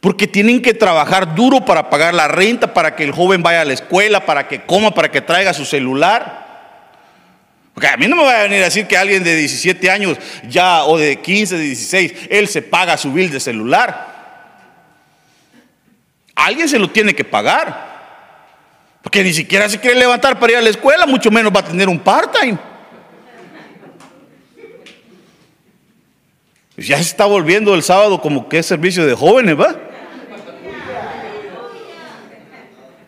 Porque 0.00 0.26
tienen 0.26 0.60
que 0.60 0.74
trabajar 0.74 1.36
duro 1.36 1.64
para 1.64 1.88
pagar 1.88 2.14
la 2.14 2.26
renta, 2.26 2.74
para 2.74 2.96
que 2.96 3.04
el 3.04 3.12
joven 3.12 3.44
vaya 3.44 3.60
a 3.60 3.64
la 3.64 3.74
escuela, 3.74 4.26
para 4.26 4.48
que 4.48 4.62
coma, 4.62 4.90
para 4.90 5.12
que 5.12 5.20
traiga 5.20 5.54
su 5.54 5.64
celular. 5.64 6.43
A 7.92 7.96
mí 7.96 8.06
no 8.06 8.16
me 8.16 8.24
va 8.24 8.40
a 8.40 8.42
venir 8.44 8.60
a 8.62 8.66
decir 8.66 8.86
que 8.86 8.96
alguien 8.96 9.22
de 9.22 9.36
17 9.36 9.90
años 9.90 10.18
ya, 10.48 10.84
o 10.84 10.96
de 10.96 11.20
15, 11.20 11.56
de 11.56 11.62
16, 11.62 12.12
él 12.30 12.48
se 12.48 12.62
paga 12.62 12.96
su 12.96 13.12
bill 13.12 13.30
de 13.30 13.40
celular. 13.40 14.14
Alguien 16.34 16.68
se 16.68 16.78
lo 16.78 16.90
tiene 16.90 17.14
que 17.14 17.24
pagar. 17.24 17.94
Porque 19.02 19.22
ni 19.22 19.32
siquiera 19.32 19.68
se 19.68 19.78
quiere 19.78 19.98
levantar 19.98 20.38
para 20.38 20.52
ir 20.52 20.58
a 20.58 20.62
la 20.62 20.70
escuela, 20.70 21.04
mucho 21.04 21.30
menos 21.30 21.52
va 21.54 21.60
a 21.60 21.64
tener 21.64 21.88
un 21.88 21.98
part-time. 21.98 22.58
Ya 26.76 26.96
se 26.96 27.02
está 27.02 27.26
volviendo 27.26 27.74
el 27.74 27.82
sábado 27.82 28.20
como 28.20 28.48
que 28.48 28.58
es 28.58 28.66
servicio 28.66 29.06
de 29.06 29.14
jóvenes, 29.14 29.58
¿va? 29.60 29.76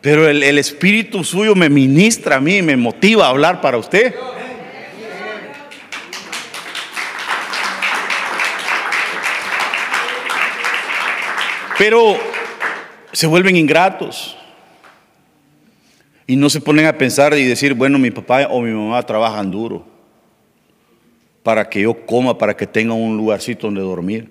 Pero 0.01 0.29
el, 0.29 0.57
espíritu 0.57 1.25
suyo 1.25 1.57
me 1.57 1.69
ministra 1.69 2.37
a 2.37 2.41
mí, 2.41 2.63
me 2.63 2.77
motiva 2.77 3.27
a 3.27 3.31
hablar 3.31 3.61
para 3.61 3.77
usted. 3.77 4.15
Pero 11.79 12.17
se 13.13 13.27
vuelven 13.27 13.57
ingratos. 13.57 14.37
Y 16.27 16.37
no 16.37 16.51
se 16.51 16.61
ponen 16.61 16.87
a 16.87 16.99
pensar 16.99 17.35
y 17.35 17.45
decir, 17.45 17.75
bueno, 17.75 17.99
mi 17.99 18.11
papá 18.11 18.49
o 18.51 18.61
mi 18.61 18.73
mamá 18.73 19.03
trabajan 19.05 19.51
duro 19.51 19.87
para 21.43 21.69
que 21.71 21.83
yo 21.83 22.05
coma, 22.05 22.37
para 22.37 22.57
que 22.57 22.67
tenga 22.67 22.95
un 22.95 23.17
lugarcito 23.17 23.69
donde 23.69 23.81
dormir. 23.81 24.29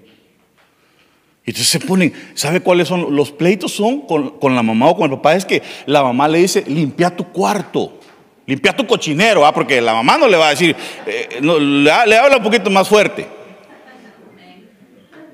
Y 1.46 1.52
entonces 1.52 1.70
se 1.70 1.80
ponen, 1.80 2.12
¿sabe 2.34 2.60
cuáles 2.60 2.90
son? 2.90 3.16
Los 3.16 3.32
pleitos 3.32 3.72
son 3.72 4.02
con, 4.02 4.56
la 4.56 4.62
mamá 4.62 4.90
o 4.90 4.98
con 4.98 5.10
el 5.10 5.18
papá. 5.18 5.36
Es 5.36 5.46
que 5.46 5.62
la 5.86 6.04
mamá 6.04 6.28
le 6.28 6.40
dice, 6.40 6.66
limpia 6.68 7.16
tu 7.16 7.32
cuarto, 7.32 8.00
limpia 8.46 8.76
tu 8.76 8.86
cochinero, 8.86 9.46
¿ah? 9.46 9.54
porque 9.54 9.80
la 9.80 9.94
mamá 9.94 10.18
no 10.18 10.28
le 10.28 10.36
va 10.36 10.48
a 10.48 10.50
decir, 10.50 10.76
eh, 11.06 11.40
le, 11.42 11.90
habla 11.90 12.38
un 12.38 12.44
poquito 12.44 12.70
más 12.70 12.90
fuerte. 12.90 13.26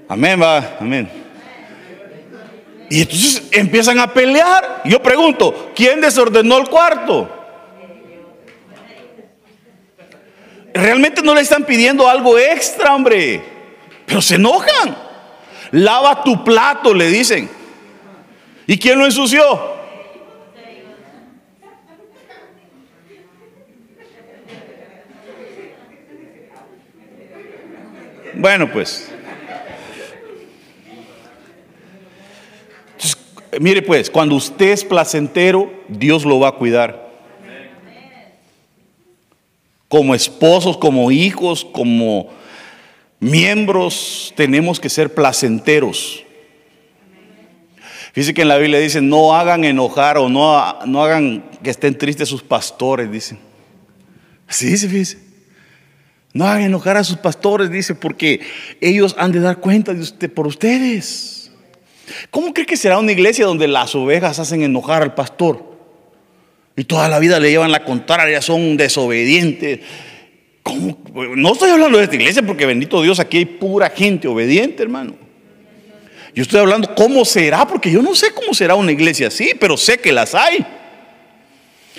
Amén, 0.08 0.39
va, 0.39 0.78
amén. 0.80 1.20
Y 2.91 3.04
entonces 3.04 3.43
empiezan 3.51 3.99
a 3.99 4.13
pelear. 4.13 4.82
Yo 4.84 5.01
pregunto, 5.01 5.71
¿quién 5.73 6.01
desordenó 6.01 6.58
el 6.58 6.67
cuarto? 6.67 7.30
Realmente 10.73 11.21
no 11.21 11.34
le 11.34 11.39
están 11.39 11.63
pidiendo 11.63 12.10
algo 12.10 12.38
extra, 12.38 12.93
hombre, 12.93 13.41
pero 14.06 14.21
se 14.21 14.36
enojan. 14.36 14.97
Lava 15.71 16.21
tu 16.21 16.43
plato, 16.43 16.93
le 16.93 17.08
dicen. 17.08 17.49
¿Y 18.67 18.77
quién 18.77 18.99
lo 18.99 19.06
ensució? 19.06 19.77
Bueno, 28.34 28.69
pues. 28.69 29.11
Mire 33.59 33.81
pues, 33.81 34.09
cuando 34.09 34.35
usted 34.35 34.71
es 34.71 34.83
placentero, 34.85 35.71
Dios 35.87 36.25
lo 36.25 36.39
va 36.39 36.49
a 36.49 36.53
cuidar. 36.53 37.09
Como 39.87 40.15
esposos, 40.15 40.77
como 40.77 41.11
hijos, 41.11 41.65
como 41.65 42.29
miembros 43.19 44.33
tenemos 44.35 44.79
que 44.79 44.89
ser 44.89 45.13
placenteros. 45.13 46.23
Fíjense 48.13 48.33
que 48.33 48.41
en 48.41 48.49
la 48.49 48.57
Biblia 48.57 48.79
dice, 48.79 49.01
no 49.01 49.33
hagan 49.35 49.63
enojar 49.63 50.17
o 50.17 50.27
no, 50.27 50.85
no 50.85 51.03
hagan 51.03 51.43
que 51.63 51.69
estén 51.69 51.97
tristes 51.97 52.27
sus 52.27 52.43
pastores, 52.43 53.09
dicen. 53.09 53.39
Así 54.47 54.67
dice, 54.67 54.89
fíjense. 54.89 55.17
No 56.33 56.45
hagan 56.45 56.63
enojar 56.63 56.97
a 56.97 57.03
sus 57.03 57.17
pastores, 57.17 57.69
dice, 57.71 57.95
porque 57.95 58.41
ellos 58.81 59.15
han 59.17 59.31
de 59.31 59.39
dar 59.39 59.57
cuenta 59.59 59.93
de 59.93 60.01
usted 60.01 60.31
por 60.31 60.47
ustedes. 60.47 61.40
¿Cómo 62.30 62.54
cree 62.54 62.65
que 62.65 62.78
será 62.78 62.97
una 62.97 63.12
iglesia 63.12 63.45
donde 63.45 63.67
las 63.67 63.95
ovejas 63.95 64.39
hacen 64.39 64.63
enojar 64.63 65.02
al 65.02 65.13
pastor? 65.13 65.71
Y 66.76 66.84
toda 66.86 67.10
la 67.10 67.19
vida 67.19 67.39
le 67.39 67.50
llevan 67.50 67.71
la 67.71 67.84
contraria, 67.84 68.41
son 68.41 68.78
desobedientes. 68.78 69.80
No 71.36 71.54
estoy 71.54 71.71
hablando 71.71 71.97
de 71.97 72.06
esta 72.06 72.15
iglesia 72.15 72.43
porque 72.43 72.65
bendito 72.65 73.02
Dios, 73.02 73.19
aquí 73.19 73.38
hay 73.38 73.45
pura 73.45 73.89
gente 73.89 74.28
obediente, 74.28 74.84
hermano. 74.84 75.15
Yo 76.34 76.43
estoy 76.43 76.60
hablando 76.60 76.95
cómo 76.95 77.26
será, 77.26 77.67
porque 77.67 77.91
yo 77.91 78.02
no 78.02 78.15
sé 78.15 78.32
cómo 78.34 78.54
será 78.54 78.76
una 78.76 78.91
iglesia 78.91 79.28
así, 79.28 79.52
pero 79.60 79.76
sé 79.76 79.97
que 80.00 80.13
las 80.13 80.34
hay. 80.34 80.65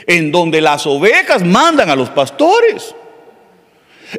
En 0.07 0.33
donde 0.33 0.61
las 0.61 0.87
ovejas 0.87 1.44
mandan 1.44 1.90
a 1.90 1.96
los 1.96 2.09
pastores. 2.11 2.94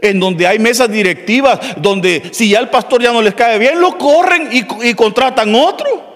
En 0.01 0.19
donde 0.19 0.47
hay 0.47 0.59
mesas 0.59 0.89
directivas, 0.89 1.59
donde 1.77 2.23
si 2.31 2.49
ya 2.49 2.59
el 2.59 2.69
pastor 2.69 3.01
ya 3.01 3.11
no 3.11 3.21
les 3.21 3.33
cae 3.33 3.59
bien, 3.59 3.79
lo 3.79 3.97
corren 3.97 4.49
y, 4.51 4.93
contratan 4.93 5.53
otro. 5.53 6.13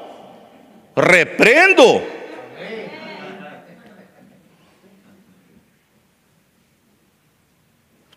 Reprendo. 0.96 2.02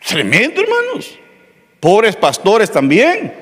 Tremendo, 0.06 0.60
hermanos. 0.60 1.18
Pobres 1.78 2.16
pastores 2.16 2.70
también. 2.70 3.32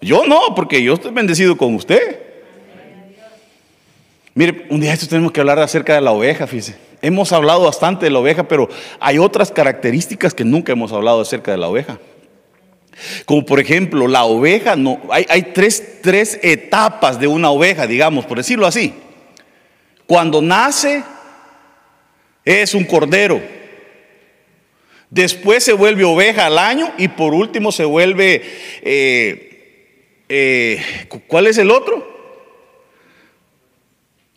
Yo 0.00 0.26
no, 0.26 0.54
porque 0.54 0.82
yo 0.82 0.94
estoy 0.94 1.12
bendecido 1.12 1.56
con 1.56 1.74
usted. 1.74 2.20
Mire, 4.34 4.66
un 4.68 4.80
día 4.80 4.92
esto 4.92 5.06
tenemos 5.06 5.32
que 5.32 5.40
hablar 5.40 5.58
acerca 5.60 5.94
de 5.94 6.00
la 6.00 6.10
oveja, 6.10 6.46
fíjese. 6.46 6.76
Hemos 7.04 7.34
hablado 7.34 7.64
bastante 7.64 8.06
de 8.06 8.10
la 8.10 8.20
oveja, 8.20 8.48
pero 8.48 8.66
hay 8.98 9.18
otras 9.18 9.50
características 9.50 10.32
que 10.32 10.42
nunca 10.42 10.72
hemos 10.72 10.90
hablado 10.90 11.20
acerca 11.20 11.50
de 11.50 11.58
la 11.58 11.68
oveja. 11.68 11.98
Como 13.26 13.44
por 13.44 13.60
ejemplo, 13.60 14.08
la 14.08 14.24
oveja, 14.24 14.74
no, 14.74 15.02
hay, 15.10 15.52
tres, 15.52 16.00
tres 16.00 16.40
etapas 16.42 17.20
de 17.20 17.26
una 17.26 17.50
oveja, 17.50 17.86
digamos, 17.86 18.24
por 18.24 18.38
decirlo 18.38 18.66
así. 18.66 18.94
Cuando 20.06 20.40
nace, 20.40 21.04
es 22.42 22.72
un 22.74 22.84
cordero. 22.84 23.42
Después 25.10 25.62
se 25.62 25.74
vuelve 25.74 26.04
oveja 26.04 26.46
al 26.46 26.58
año 26.58 26.90
y 26.96 27.08
por 27.08 27.34
último 27.34 27.70
se 27.70 27.84
vuelve, 27.84 28.42
eh, 28.80 30.24
eh, 30.30 30.82
¿cuál 31.26 31.48
es 31.48 31.58
el 31.58 31.70
otro? 31.70 32.02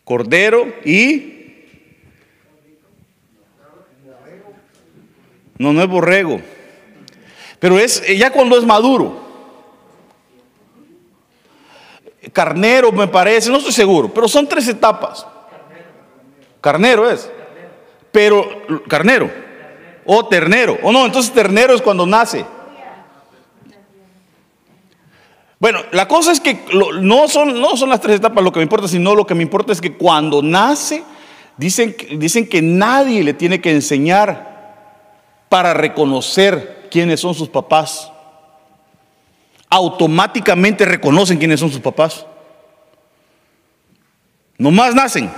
Cordero 0.04 0.70
y... 0.84 1.37
No, 5.58 5.72
no 5.72 5.82
es 5.82 5.88
borrego. 5.88 6.40
Pero 7.58 7.78
es 7.78 8.02
ya 8.16 8.30
cuando 8.30 8.56
es 8.56 8.64
maduro. 8.64 9.26
Carnero 12.32 12.92
me 12.92 13.08
parece, 13.08 13.50
no 13.50 13.58
estoy 13.58 13.72
seguro, 13.72 14.12
pero 14.12 14.28
son 14.28 14.48
tres 14.48 14.68
etapas. 14.68 15.26
Carnero 16.60 17.10
es. 17.10 17.30
Pero, 18.12 18.46
carnero. 18.88 19.30
O 20.04 20.26
ternero. 20.26 20.78
O 20.82 20.92
no, 20.92 21.06
entonces 21.06 21.32
ternero 21.32 21.74
es 21.74 21.82
cuando 21.82 22.06
nace. 22.06 22.44
Bueno, 25.60 25.80
la 25.90 26.06
cosa 26.06 26.30
es 26.30 26.40
que 26.40 26.64
no 27.00 27.26
son, 27.26 27.60
no 27.60 27.76
son 27.76 27.90
las 27.90 28.00
tres 28.00 28.16
etapas 28.16 28.44
lo 28.44 28.52
que 28.52 28.60
me 28.60 28.64
importa, 28.64 28.86
sino 28.86 29.14
lo 29.14 29.26
que 29.26 29.34
me 29.34 29.42
importa 29.42 29.72
es 29.72 29.80
que 29.80 29.96
cuando 29.96 30.40
nace, 30.40 31.02
dicen, 31.56 31.96
dicen 32.16 32.48
que 32.48 32.62
nadie 32.62 33.24
le 33.24 33.34
tiene 33.34 33.60
que 33.60 33.72
enseñar 33.72 34.57
para 35.48 35.74
reconocer 35.74 36.88
quiénes 36.90 37.20
son 37.20 37.34
sus 37.34 37.48
papás. 37.48 38.10
Automáticamente 39.70 40.84
reconocen 40.84 41.38
quiénes 41.38 41.60
son 41.60 41.70
sus 41.70 41.80
papás. 41.80 42.26
Nomás 44.56 44.94
nacen. 44.94 45.30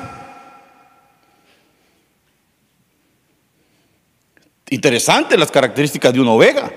Interesante 4.71 5.37
las 5.37 5.51
características 5.51 6.13
de 6.13 6.21
una 6.21 6.31
oveja. 6.31 6.71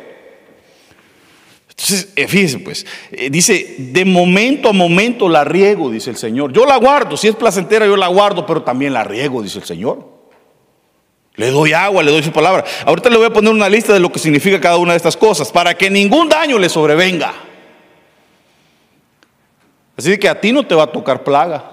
Entonces, 1.69 2.13
eh, 2.15 2.27
fíjese 2.27 2.59
pues, 2.59 2.85
eh, 3.11 3.29
dice, 3.29 3.75
de 3.77 4.05
momento 4.05 4.69
a 4.69 4.73
momento 4.73 5.27
la 5.27 5.43
riego, 5.43 5.89
dice 5.89 6.09
el 6.09 6.17
Señor. 6.17 6.53
Yo 6.53 6.65
la 6.65 6.77
guardo, 6.77 7.17
si 7.17 7.27
es 7.27 7.35
placentera 7.35 7.85
yo 7.85 7.97
la 7.97 8.07
guardo, 8.07 8.45
pero 8.45 8.63
también 8.63 8.93
la 8.93 9.03
riego, 9.03 9.41
dice 9.41 9.59
el 9.59 9.65
Señor. 9.65 10.12
Le 11.35 11.49
doy 11.49 11.73
agua, 11.73 12.03
le 12.03 12.11
doy 12.11 12.21
su 12.21 12.31
palabra. 12.31 12.63
Ahorita 12.85 13.09
le 13.09 13.17
voy 13.17 13.25
a 13.25 13.33
poner 13.33 13.51
una 13.51 13.67
lista 13.67 13.93
de 13.93 13.99
lo 13.99 14.11
que 14.11 14.19
significa 14.19 14.61
cada 14.61 14.77
una 14.77 14.93
de 14.93 14.97
estas 14.97 15.17
cosas, 15.17 15.51
para 15.51 15.75
que 15.75 15.89
ningún 15.89 16.29
daño 16.29 16.59
le 16.59 16.69
sobrevenga. 16.69 17.33
Así 19.97 20.17
que 20.17 20.29
a 20.29 20.39
ti 20.39 20.51
no 20.51 20.65
te 20.65 20.75
va 20.75 20.83
a 20.83 20.91
tocar 20.91 21.23
plaga. 21.23 21.71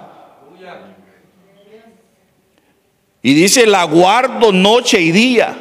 Y 3.23 3.35
dice, 3.35 3.67
la 3.67 3.83
guardo 3.83 4.51
noche 4.51 4.99
y 4.99 5.11
día. 5.11 5.55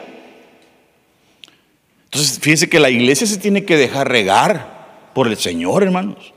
Entonces, 2.05 2.39
fíjense 2.41 2.71
que 2.71 2.81
la 2.81 2.89
iglesia 2.89 3.27
se 3.27 3.37
tiene 3.37 3.65
que 3.67 3.77
dejar 3.77 4.09
regar 4.09 5.11
por 5.15 5.27
el 5.27 5.37
Señor, 5.37 5.83
hermanos, 5.83 6.33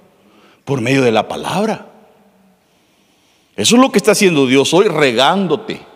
por 0.66 0.82
medio 0.82 1.02
de 1.02 1.12
la 1.12 1.30
palabra. 1.30 1.88
Eso 3.56 3.76
es 3.76 3.82
lo 3.82 3.92
que 3.92 4.00
está 4.00 4.12
haciendo 4.12 4.48
Dios 4.48 4.74
hoy, 4.74 4.88
regándote. 4.88 5.93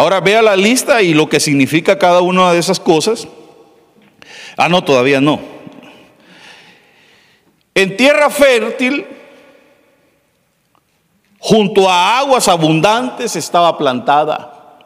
Ahora 0.00 0.18
vea 0.20 0.40
la 0.40 0.56
lista 0.56 1.02
y 1.02 1.12
lo 1.12 1.28
que 1.28 1.38
significa 1.38 1.98
cada 1.98 2.22
una 2.22 2.54
de 2.54 2.58
esas 2.58 2.80
cosas. 2.80 3.28
Ah, 4.56 4.66
no, 4.66 4.82
todavía 4.82 5.20
no. 5.20 5.38
En 7.74 7.98
tierra 7.98 8.30
fértil, 8.30 9.04
junto 11.38 11.90
a 11.90 12.18
aguas 12.18 12.48
abundantes, 12.48 13.36
estaba 13.36 13.76
plantada 13.76 14.78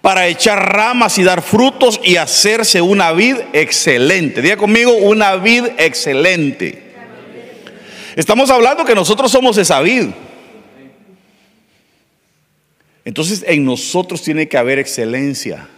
para 0.00 0.26
echar 0.26 0.72
ramas 0.72 1.18
y 1.18 1.22
dar 1.22 1.42
frutos 1.42 2.00
y 2.02 2.16
hacerse 2.16 2.80
una 2.80 3.12
vid 3.12 3.36
excelente. 3.52 4.40
Diga 4.40 4.56
conmigo, 4.56 4.92
una 4.92 5.36
vid 5.36 5.66
excelente. 5.76 6.94
Estamos 8.16 8.48
hablando 8.48 8.86
que 8.86 8.94
nosotros 8.94 9.30
somos 9.30 9.58
esa 9.58 9.80
vid. 9.80 10.08
Entonces 13.04 13.44
en 13.46 13.64
nosotros 13.64 14.22
tiene 14.22 14.48
que 14.48 14.58
haber 14.58 14.78
excelencia. 14.78 15.68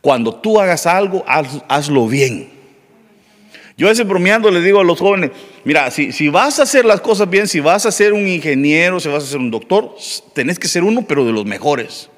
Cuando 0.00 0.34
tú 0.34 0.60
hagas 0.60 0.86
algo, 0.86 1.24
hazlo 1.26 2.06
bien. 2.06 2.50
Yo 3.76 3.88
a 3.88 3.90
veces 3.90 4.06
bromeando 4.06 4.50
le 4.50 4.60
digo 4.60 4.80
a 4.80 4.84
los 4.84 5.00
jóvenes, 5.00 5.32
mira, 5.64 5.90
si, 5.90 6.12
si, 6.12 6.28
vas 6.28 6.60
a 6.60 6.62
hacer 6.62 6.84
las 6.84 7.00
cosas 7.00 7.28
bien, 7.28 7.48
si 7.48 7.58
vas 7.58 7.86
a 7.86 7.90
ser 7.90 8.12
un 8.12 8.28
ingeniero, 8.28 9.00
si 9.00 9.08
vas 9.08 9.24
a 9.24 9.26
ser 9.26 9.38
un 9.38 9.50
doctor, 9.50 9.96
tenés 10.32 10.60
que 10.60 10.68
ser 10.68 10.84
uno, 10.84 11.02
pero 11.02 11.24
de 11.24 11.32
los 11.32 11.44
mejores. 11.44 12.08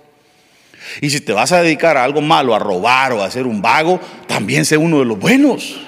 Y 1.00 1.10
si 1.10 1.20
te 1.20 1.32
vas 1.32 1.52
a 1.52 1.62
dedicar 1.62 1.96
a 1.96 2.04
algo 2.04 2.20
malo, 2.20 2.54
a 2.54 2.58
robar 2.58 3.12
o 3.12 3.22
a 3.22 3.30
ser 3.30 3.46
un 3.46 3.62
vago, 3.62 4.00
también 4.26 4.64
sé 4.64 4.76
uno 4.76 4.98
de 4.98 5.06
los 5.06 5.18
buenos. 5.18 5.80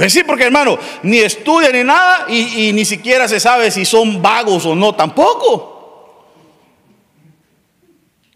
Pues 0.00 0.14
sí, 0.14 0.24
porque 0.24 0.44
hermano, 0.44 0.78
ni 1.02 1.18
estudia 1.18 1.70
ni 1.70 1.84
nada 1.84 2.24
y, 2.26 2.68
y 2.68 2.72
ni 2.72 2.86
siquiera 2.86 3.28
se 3.28 3.38
sabe 3.38 3.70
si 3.70 3.84
son 3.84 4.22
vagos 4.22 4.64
o 4.64 4.74
no, 4.74 4.94
tampoco. 4.94 5.52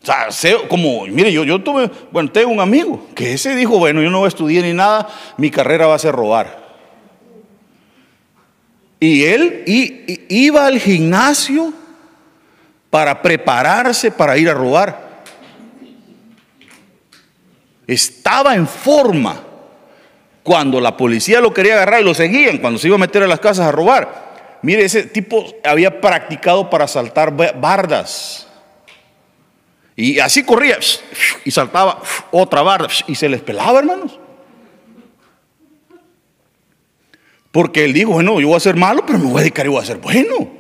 O 0.03 0.31
sea, 0.31 0.59
como, 0.68 1.07
mire, 1.07 1.33
yo, 1.33 1.42
yo 1.42 1.62
tuve, 1.62 1.90
bueno, 2.12 2.31
tengo 2.31 2.50
un 2.50 2.61
amigo 2.61 3.07
que 3.14 3.33
ese 3.33 3.57
dijo, 3.57 3.79
bueno, 3.79 4.03
yo 4.03 4.11
no 4.11 4.27
estudiar 4.27 4.62
ni 4.62 4.74
nada, 4.74 5.09
mi 5.38 5.50
carrera 5.50 5.87
va 5.87 5.94
a 5.94 5.98
ser 5.98 6.14
robar. 6.14 6.74
Y 9.00 9.24
él 9.24 9.64
iba 10.29 10.66
al 10.66 10.79
gimnasio 10.79 11.72
para 12.90 13.22
prepararse 13.22 14.11
para 14.11 14.37
ir 14.37 14.50
a 14.50 14.53
robar. 14.53 15.22
Estaba 17.87 18.55
en 18.55 18.68
forma 18.68 19.54
cuando 20.44 20.78
la 20.78 20.96
policía 20.96 21.40
lo 21.40 21.52
quería 21.52 21.72
agarrar 21.72 22.02
y 22.02 22.04
lo 22.04 22.14
seguían, 22.14 22.59
cuando 22.59 22.78
se 22.78 22.87
iba 22.87 22.96
a 22.96 23.00
meter 23.00 23.22
a 23.22 23.26
las 23.26 23.40
casas 23.40 23.66
a 23.66 23.72
robar. 23.72 24.61
Mire, 24.62 24.85
ese 24.85 25.04
tipo 25.04 25.44
había 25.64 26.00
practicado 26.00 26.70
para 26.70 26.87
saltar 26.87 27.35
bardas. 27.35 28.46
Y 29.96 30.18
así 30.18 30.42
corría 30.44 30.78
y 31.44 31.50
saltaba 31.50 32.00
otra 32.30 32.62
barra 32.62 32.88
y 33.07 33.14
se 33.14 33.28
les 33.28 33.40
pelaba, 33.40 33.78
hermanos. 33.78 34.18
Porque 37.50 37.85
él 37.85 37.92
dijo, 37.92 38.12
bueno, 38.12 38.38
yo 38.40 38.48
voy 38.48 38.57
a 38.57 38.61
ser 38.61 38.76
malo, 38.76 39.04
pero 39.07 39.18
me 39.18 39.26
voy 39.26 39.37
a 39.37 39.40
dedicar 39.40 39.64
y 39.64 39.70
voy 39.70 39.80
a 39.80 39.87
ser 39.87 39.98
bueno. 39.98 40.50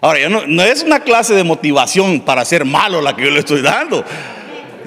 Ahora, 0.00 0.28
no, 0.28 0.46
no 0.46 0.62
es 0.62 0.82
una 0.82 1.00
clase 1.00 1.34
de 1.34 1.44
motivación 1.44 2.20
para 2.20 2.44
ser 2.44 2.64
malo 2.64 3.00
la 3.00 3.16
que 3.16 3.24
yo 3.24 3.30
le 3.30 3.40
estoy 3.40 3.62
dando. 3.62 4.04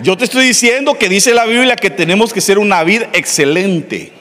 Yo 0.02 0.18
te 0.18 0.24
estoy 0.24 0.48
diciendo 0.48 0.96
que 0.96 1.10
dice 1.10 1.34
la 1.34 1.46
Biblia 1.46 1.76
que 1.76 1.90
tenemos 1.90 2.34
que 2.34 2.42
ser 2.42 2.58
una 2.58 2.84
vida 2.84 3.10
excelente. 3.14 4.12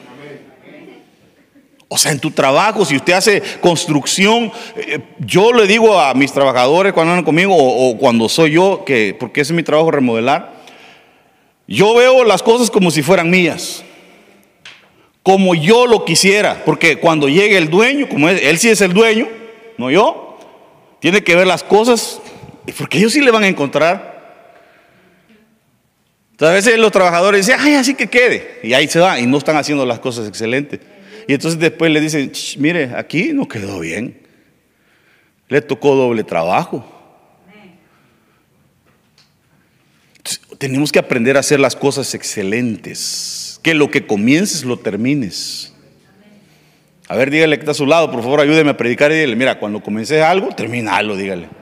O 1.93 1.97
sea, 1.97 2.13
en 2.13 2.19
tu 2.19 2.31
trabajo, 2.31 2.85
si 2.85 2.95
usted 2.95 3.11
hace 3.13 3.43
construcción, 3.59 4.51
eh, 4.77 4.99
yo 5.19 5.51
le 5.51 5.67
digo 5.67 5.99
a 5.99 6.13
mis 6.13 6.31
trabajadores 6.31 6.93
cuando 6.93 7.11
andan 7.11 7.25
conmigo 7.25 7.53
o, 7.53 7.97
cuando 7.97 8.29
soy 8.29 8.51
yo, 8.51 8.85
que 8.85 9.13
porque 9.19 9.41
ese 9.41 9.51
es 9.51 9.57
mi 9.57 9.63
trabajo 9.63 9.91
remodelar, 9.91 10.53
yo 11.67 11.93
veo 11.93 12.23
las 12.23 12.43
cosas 12.43 12.71
como 12.71 12.91
si 12.91 13.01
fueran 13.01 13.29
mías, 13.29 13.83
como 15.21 15.53
yo 15.53 15.85
lo 15.85 16.05
quisiera, 16.05 16.61
porque 16.65 16.97
cuando 16.97 17.27
llegue 17.27 17.57
el 17.57 17.69
dueño, 17.69 18.07
como 18.07 18.29
él, 18.29 18.39
él 18.41 18.57
sí 18.57 18.69
es 18.69 18.79
el 18.79 18.93
dueño, 18.93 19.27
no 19.77 19.91
yo, 19.91 20.37
tiene 21.01 21.23
que 21.25 21.35
ver 21.35 21.47
las 21.47 21.61
cosas, 21.61 22.21
porque 22.77 22.99
ellos 22.99 23.11
sí 23.11 23.19
le 23.19 23.31
van 23.31 23.43
a 23.43 23.47
encontrar 23.49 24.10
Entonces 26.41 26.53
a 26.53 26.69
veces 26.71 26.79
los 26.79 26.91
trabajadores 26.91 27.45
dicen, 27.45 27.61
ay, 27.61 27.75
así 27.75 27.93
que 27.93 28.07
quede. 28.07 28.61
Y 28.63 28.73
ahí 28.73 28.87
se 28.87 28.99
va 28.99 29.19
y 29.19 29.27
no 29.27 29.37
están 29.37 29.57
haciendo 29.57 29.85
las 29.85 29.99
cosas 29.99 30.27
excelentes. 30.27 30.79
Y 31.27 31.35
entonces 31.35 31.59
después 31.59 31.91
le 31.91 32.01
dicen, 32.01 32.31
mire, 32.57 32.93
aquí 32.95 33.31
no 33.31 33.47
quedó 33.47 33.79
bien. 33.79 34.19
Le 35.49 35.61
tocó 35.61 35.93
doble 35.93 36.23
trabajo. 36.23 36.97
tenemos 40.57 40.91
que 40.91 40.97
aprender 40.97 41.37
a 41.37 41.41
hacer 41.41 41.59
las 41.59 41.75
cosas 41.75 42.15
excelentes. 42.15 43.59
Que 43.61 43.75
lo 43.75 43.91
que 43.91 44.07
comiences 44.07 44.65
lo 44.65 44.77
termines. 44.77 45.75
A 47.07 47.15
ver, 47.15 47.29
dígale 47.29 47.57
que 47.57 47.61
está 47.61 47.71
a 47.73 47.75
su 47.75 47.85
lado, 47.85 48.09
por 48.09 48.23
favor, 48.23 48.41
ayúdeme 48.41 48.71
a 48.71 48.77
predicar 48.77 49.11
y 49.11 49.15
dígale, 49.15 49.35
mira, 49.35 49.59
cuando 49.59 49.83
comiences 49.83 50.23
algo, 50.23 50.47
terminalo, 50.55 51.15
dígale. 51.15 51.60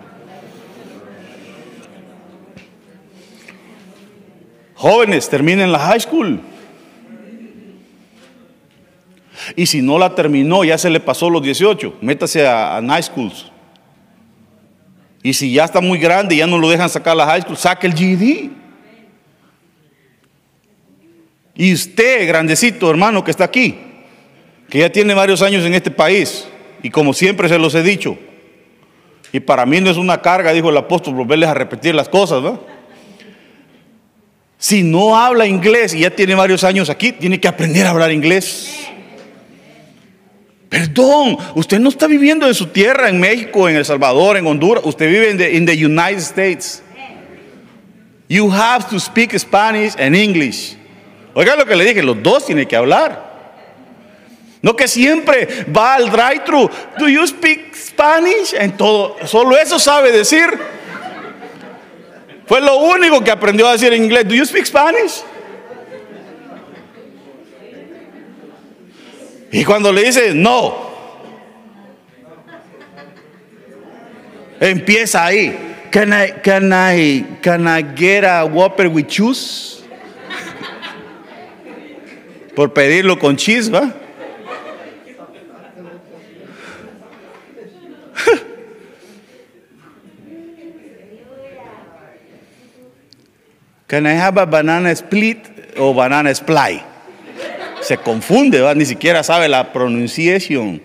Jóvenes, 4.80 5.28
terminen 5.28 5.74
la 5.74 5.80
high 5.80 6.00
school. 6.00 6.39
Y 9.58 9.65
si 9.65 9.82
no 9.82 10.00
la 10.00 10.15
terminó, 10.15 10.63
ya 10.63 10.78
se 10.78 10.89
le 10.89 11.02
pasó 11.02 11.30
los 11.30 11.42
18, 11.42 11.98
métase 12.00 12.48
a, 12.48 12.78
a 12.78 12.82
night 12.82 13.04
schools. 13.04 13.52
Y 15.22 15.34
si 15.34 15.52
ya 15.52 15.65
está 15.65 15.82
muy 15.82 16.00
grande 16.00 16.36
y 16.36 16.38
ya 16.38 16.48
no 16.48 16.58
lo 16.58 16.70
dejan 16.70 16.89
sacar 16.89 17.13
la 17.18 17.26
high 17.26 17.42
school, 17.42 17.58
saque 17.58 17.88
el 17.88 17.94
GED. 17.94 18.52
Y 21.56 21.74
usted, 21.74 22.26
grandecito 22.26 22.89
hermano 22.89 23.22
que 23.22 23.32
está 23.32 23.44
aquí, 23.44 23.78
que 24.70 24.80
ya 24.80 24.89
tiene 24.89 25.13
varios 25.13 25.42
años 25.42 25.65
en 25.65 25.74
este 25.74 25.92
país, 25.92 26.48
y 26.82 26.89
como 26.89 27.12
siempre 27.12 27.50
se 27.50 27.60
los 27.60 27.76
he 27.76 27.84
dicho, 27.84 28.18
y 29.34 29.42
para 29.42 29.65
mí 29.65 29.82
no 29.82 29.89
es 29.89 29.98
una 29.98 30.22
carga, 30.22 30.54
dijo 30.54 30.70
el 30.70 30.78
apóstol, 30.78 31.15
volverles 31.15 31.50
a 31.50 31.54
repetir 31.54 31.94
las 31.94 32.08
cosas, 32.08 32.42
¿no? 32.42 32.79
Si 34.62 34.84
no 34.84 35.17
habla 35.17 35.48
inglés 35.48 35.93
y 35.93 36.02
ya 36.02 36.10
tiene 36.10 36.36
varios 36.36 36.65
años 36.65 36.89
aquí, 36.89 37.13
tiene 37.13 37.39
que 37.39 37.48
aprender 37.48 37.88
a 37.88 37.91
hablar 37.91 38.12
inglés. 38.12 38.89
Perdón, 40.67 41.38
usted 41.56 41.80
no 41.80 41.88
está 41.88 42.08
viviendo 42.08 42.45
en 42.45 42.54
su 42.54 42.67
tierra, 42.67 43.08
en 43.08 43.22
México, 43.22 43.69
en 43.69 43.78
El 43.78 43.86
Salvador, 43.86 44.36
en 44.36 44.45
Honduras. 44.45 44.84
Usted 44.86 45.08
vive 45.08 45.56
en 45.56 45.65
the, 45.65 45.86
United 45.86 46.19
States. 46.19 46.84
You 48.28 48.52
have 48.52 48.89
to 48.89 49.00
speak 49.00 49.34
Spanish 49.39 49.95
and 49.98 50.13
English. 50.13 50.76
Oiga 51.34 51.56
lo 51.56 51.65
que 51.65 51.78
le 51.78 51.86
dije, 51.86 52.04
los 52.04 52.22
dos 52.22 52.45
tienen 52.45 52.67
que 52.67 52.76
hablar. 52.76 53.30
No 54.62 54.76
que 54.76 54.89
siempre 54.89 55.65
va 55.74 55.95
al 55.95 56.12
drive-thru. 56.12 56.69
Do 57.00 57.08
you 57.08 57.26
speak 57.26 57.74
Spanish? 57.74 58.54
En 58.54 58.76
todo, 58.76 59.15
solo 59.26 59.58
eso 59.58 59.80
sabe 59.80 60.12
decir. 60.12 60.50
Fue 62.50 62.62
lo 62.62 62.78
único 62.78 63.24
que 63.24 63.30
aprendió 63.30 63.68
a 63.68 63.74
decir 63.74 63.94
inglés. 63.94 64.28
Do 64.28 64.34
you 64.34 64.44
speak 64.44 64.66
Spanish? 64.66 65.22
Y 69.52 69.64
cuando 69.64 69.94
le 69.94 70.06
dice 70.06 70.34
no, 70.34 70.90
empieza 74.60 75.26
ahí. 75.26 75.76
Can 75.92 76.12
I, 76.12 76.42
can 76.42 76.72
I, 76.74 77.38
can 77.44 77.68
I 77.68 77.84
get 77.96 78.24
a 78.24 78.46
Whopper 78.46 78.88
with 78.88 79.06
cheese? 79.06 79.84
Por 82.56 82.74
pedirlo 82.74 83.20
con 83.20 83.38
cheese, 83.38 83.70
Can 93.89 94.06
I 94.06 94.13
have 94.13 94.39
a 94.39 94.45
banana 94.45 94.91
split 94.91 95.39
o 95.75 95.93
banana 95.93 96.30
split? 96.30 96.84
se 97.82 97.97
confunde, 97.97 98.62
ni 98.75 98.86
siquiera 98.86 99.23
sabe 99.23 99.47
la 99.47 99.73
pronunciación. 99.73 100.82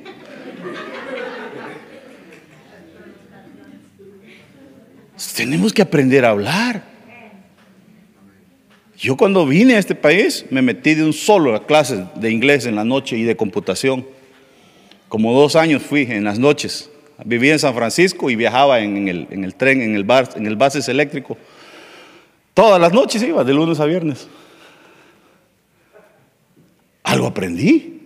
Tenemos 5.36 5.72
que 5.72 5.82
aprender 5.82 6.24
a 6.24 6.30
hablar. 6.30 6.82
Yo 8.96 9.16
cuando 9.16 9.46
vine 9.46 9.74
a 9.74 9.78
este 9.78 9.94
país 9.94 10.46
me 10.48 10.62
metí 10.62 10.94
de 10.94 11.04
un 11.04 11.12
solo 11.12 11.54
a 11.54 11.66
clases 11.66 12.00
de 12.14 12.30
inglés 12.30 12.64
en 12.64 12.76
la 12.76 12.84
noche 12.84 13.18
y 13.18 13.24
de 13.24 13.36
computación. 13.36 14.06
Como 15.08 15.38
dos 15.38 15.56
años 15.56 15.82
fui 15.82 16.02
en 16.02 16.24
las 16.24 16.38
noches. 16.38 16.90
Vivía 17.24 17.52
en 17.52 17.58
San 17.58 17.74
Francisco 17.74 18.30
y 18.30 18.36
viajaba 18.36 18.80
en 18.80 19.08
el, 19.08 19.26
en 19.30 19.44
el 19.44 19.54
tren, 19.54 19.82
en 19.82 19.94
el, 19.94 20.04
bar, 20.04 20.30
en 20.36 20.46
el 20.46 20.56
bases 20.56 20.88
eléctrico. 20.88 21.36
Todas 22.54 22.80
las 22.80 22.92
noches 22.92 23.20
iba, 23.22 23.42
de 23.42 23.52
lunes 23.52 23.80
a 23.80 23.84
viernes. 23.84 24.28
Algo 27.02 27.26
aprendí. 27.26 28.00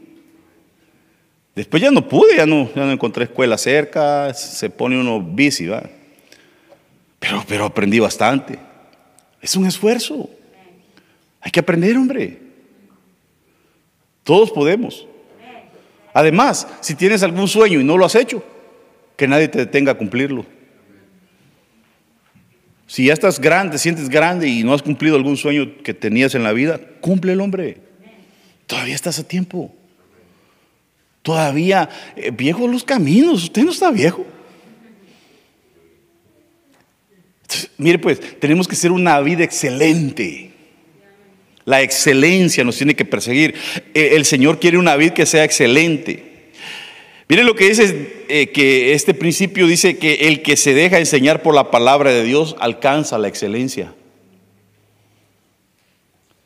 Después 1.54 1.82
ya 1.82 1.90
no 1.90 2.08
pude, 2.08 2.36
ya 2.36 2.46
no, 2.46 2.72
ya 2.74 2.84
no 2.84 2.92
encontré 2.92 3.24
escuela 3.24 3.58
cerca, 3.58 4.32
se 4.32 4.70
pone 4.70 4.98
uno 4.98 5.20
bici, 5.20 5.66
¿va? 5.66 5.82
Pero, 7.18 7.44
pero 7.46 7.66
aprendí 7.66 7.98
bastante. 7.98 8.58
Es 9.42 9.54
un 9.54 9.66
esfuerzo. 9.66 10.30
Hay 11.40 11.50
que 11.50 11.60
aprender, 11.60 11.96
hombre. 11.96 12.38
Todos 14.22 14.50
podemos. 14.50 15.06
Además, 16.14 16.66
si 16.80 16.94
tienes 16.94 17.22
algún 17.22 17.48
sueño 17.48 17.80
y 17.80 17.84
no 17.84 17.98
lo 17.98 18.04
has 18.04 18.14
hecho, 18.14 18.42
que 19.16 19.28
nadie 19.28 19.48
te 19.48 19.58
detenga 19.58 19.92
a 19.92 19.98
cumplirlo. 19.98 20.46
Si 22.88 23.04
ya 23.04 23.12
estás 23.12 23.38
grande, 23.38 23.76
sientes 23.76 24.08
grande 24.08 24.48
y 24.48 24.64
no 24.64 24.72
has 24.72 24.82
cumplido 24.82 25.14
algún 25.14 25.36
sueño 25.36 25.82
que 25.84 25.92
tenías 25.92 26.34
en 26.34 26.42
la 26.42 26.54
vida, 26.54 26.80
cumple 27.02 27.34
el 27.34 27.40
hombre. 27.42 27.76
Todavía 28.66 28.94
estás 28.94 29.18
a 29.18 29.28
tiempo. 29.28 29.74
Todavía 31.20 31.90
eh, 32.16 32.30
viejo 32.30 32.66
los 32.66 32.84
caminos. 32.84 33.44
Usted 33.44 33.62
no 33.62 33.72
está 33.72 33.90
viejo. 33.90 34.26
mire 37.76 37.98
pues, 37.98 38.20
tenemos 38.40 38.66
que 38.66 38.74
ser 38.74 38.90
una 38.90 39.20
vida 39.20 39.44
excelente. 39.44 40.52
La 41.66 41.82
excelencia 41.82 42.64
nos 42.64 42.78
tiene 42.78 42.96
que 42.96 43.04
perseguir. 43.04 43.54
Eh, 43.92 44.12
el 44.14 44.24
Señor 44.24 44.60
quiere 44.60 44.78
una 44.78 44.96
vida 44.96 45.12
que 45.12 45.26
sea 45.26 45.44
excelente. 45.44 46.37
Mire 47.28 47.44
lo 47.44 47.54
que 47.54 47.68
dice, 47.68 48.24
eh, 48.28 48.50
que 48.52 48.94
este 48.94 49.12
principio 49.12 49.66
dice 49.66 49.98
que 49.98 50.28
el 50.28 50.42
que 50.42 50.56
se 50.56 50.72
deja 50.72 50.98
enseñar 50.98 51.42
por 51.42 51.54
la 51.54 51.70
palabra 51.70 52.10
de 52.10 52.24
Dios 52.24 52.56
alcanza 52.58 53.18
la 53.18 53.28
excelencia. 53.28 53.92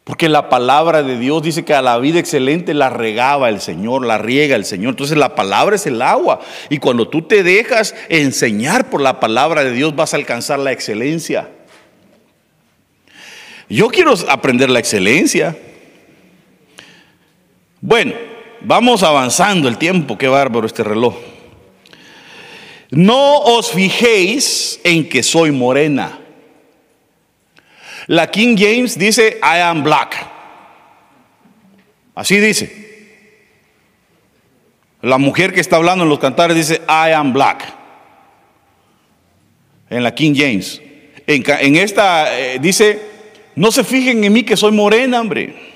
Porque 0.02 0.28
la 0.28 0.48
palabra 0.48 1.04
de 1.04 1.16
Dios 1.16 1.44
dice 1.44 1.64
que 1.64 1.74
a 1.74 1.82
la 1.82 1.96
vida 1.98 2.18
excelente 2.18 2.74
la 2.74 2.90
regaba 2.90 3.48
el 3.48 3.60
Señor, 3.60 4.04
la 4.04 4.18
riega 4.18 4.56
el 4.56 4.64
Señor. 4.64 4.90
Entonces 4.90 5.16
la 5.16 5.36
palabra 5.36 5.76
es 5.76 5.86
el 5.86 6.02
agua. 6.02 6.40
Y 6.68 6.78
cuando 6.78 7.06
tú 7.06 7.22
te 7.22 7.44
dejas 7.44 7.94
enseñar 8.08 8.90
por 8.90 9.00
la 9.00 9.20
palabra 9.20 9.62
de 9.62 9.70
Dios 9.70 9.94
vas 9.94 10.12
a 10.12 10.16
alcanzar 10.16 10.58
la 10.58 10.72
excelencia. 10.72 11.48
Yo 13.68 13.88
quiero 13.88 14.12
aprender 14.28 14.68
la 14.68 14.80
excelencia. 14.80 15.56
Bueno, 17.80 18.14
vamos 18.64 19.02
avanzando 19.02 19.68
el 19.68 19.78
tiempo. 19.78 20.18
Qué 20.18 20.28
bárbaro 20.28 20.66
este 20.66 20.82
reloj. 20.84 21.14
No 22.90 23.38
os 23.38 23.70
fijéis 23.70 24.80
en 24.84 25.08
que 25.08 25.22
soy 25.22 25.50
morena 25.50 26.18
la 28.06 28.30
King 28.30 28.56
James 28.58 28.98
dice, 28.98 29.38
I 29.42 29.60
am 29.60 29.82
black. 29.82 30.26
Así 32.14 32.38
dice. 32.38 32.80
La 35.00 35.18
mujer 35.18 35.52
que 35.52 35.60
está 35.60 35.76
hablando 35.76 36.04
en 36.04 36.10
los 36.10 36.18
cantares 36.18 36.56
dice, 36.56 36.82
I 36.88 37.12
am 37.12 37.32
black. 37.32 37.64
En 39.90 40.02
la 40.02 40.14
King 40.14 40.34
James. 40.36 40.80
En, 41.26 41.76
esta 41.76 42.38
eh, 42.38 42.58
dice, 42.60 43.00
no 43.54 43.70
se 43.70 43.84
fijen 43.84 44.22
en 44.24 44.32
mí 44.32 44.42
que 44.42 44.56
soy 44.56 44.72
morena, 44.72 45.20
hombre. 45.20 45.71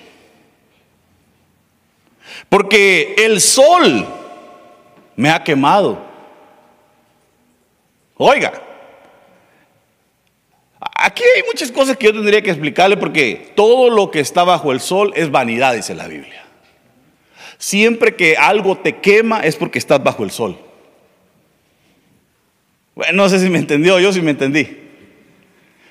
Porque 2.49 3.15
el 3.19 3.41
sol 3.41 4.07
me 5.17 5.31
ha 5.31 5.43
quemado. 5.43 5.99
Oiga, 8.17 8.63
Aquí 10.99 11.23
hay 11.37 11.43
muchas 11.43 11.71
cosas 11.71 11.97
que 11.97 12.07
yo 12.07 12.13
tendría 12.13 12.43
que 12.43 12.51
explicarle 12.51 12.97
porque 12.97 13.53
todo 13.55 13.91
lo 13.91 14.11
que 14.11 14.21
está 14.21 14.45
bajo 14.45 14.73
el 14.73 14.81
sol 14.81 15.13
es 15.15 15.31
vanidad, 15.31 15.75
dice 15.75 15.95
la 15.95 16.07
Biblia. 16.07 16.45
Siempre 17.59 18.17
que 18.17 18.37
algo 18.37 18.77
te 18.79 18.97
quema 18.97 19.41
es 19.41 19.57
porque 19.57 19.79
estás 19.79 20.03
bajo 20.03 20.25
el 20.25 20.31
sol. 20.31 20.59
Bueno, 22.95 23.13
no 23.13 23.29
sé 23.29 23.41
si 23.41 23.49
me 23.51 23.59
entendió, 23.59 23.99
yo 24.01 24.13
sí 24.13 24.21
me 24.21 24.31
entendí. 24.33 24.85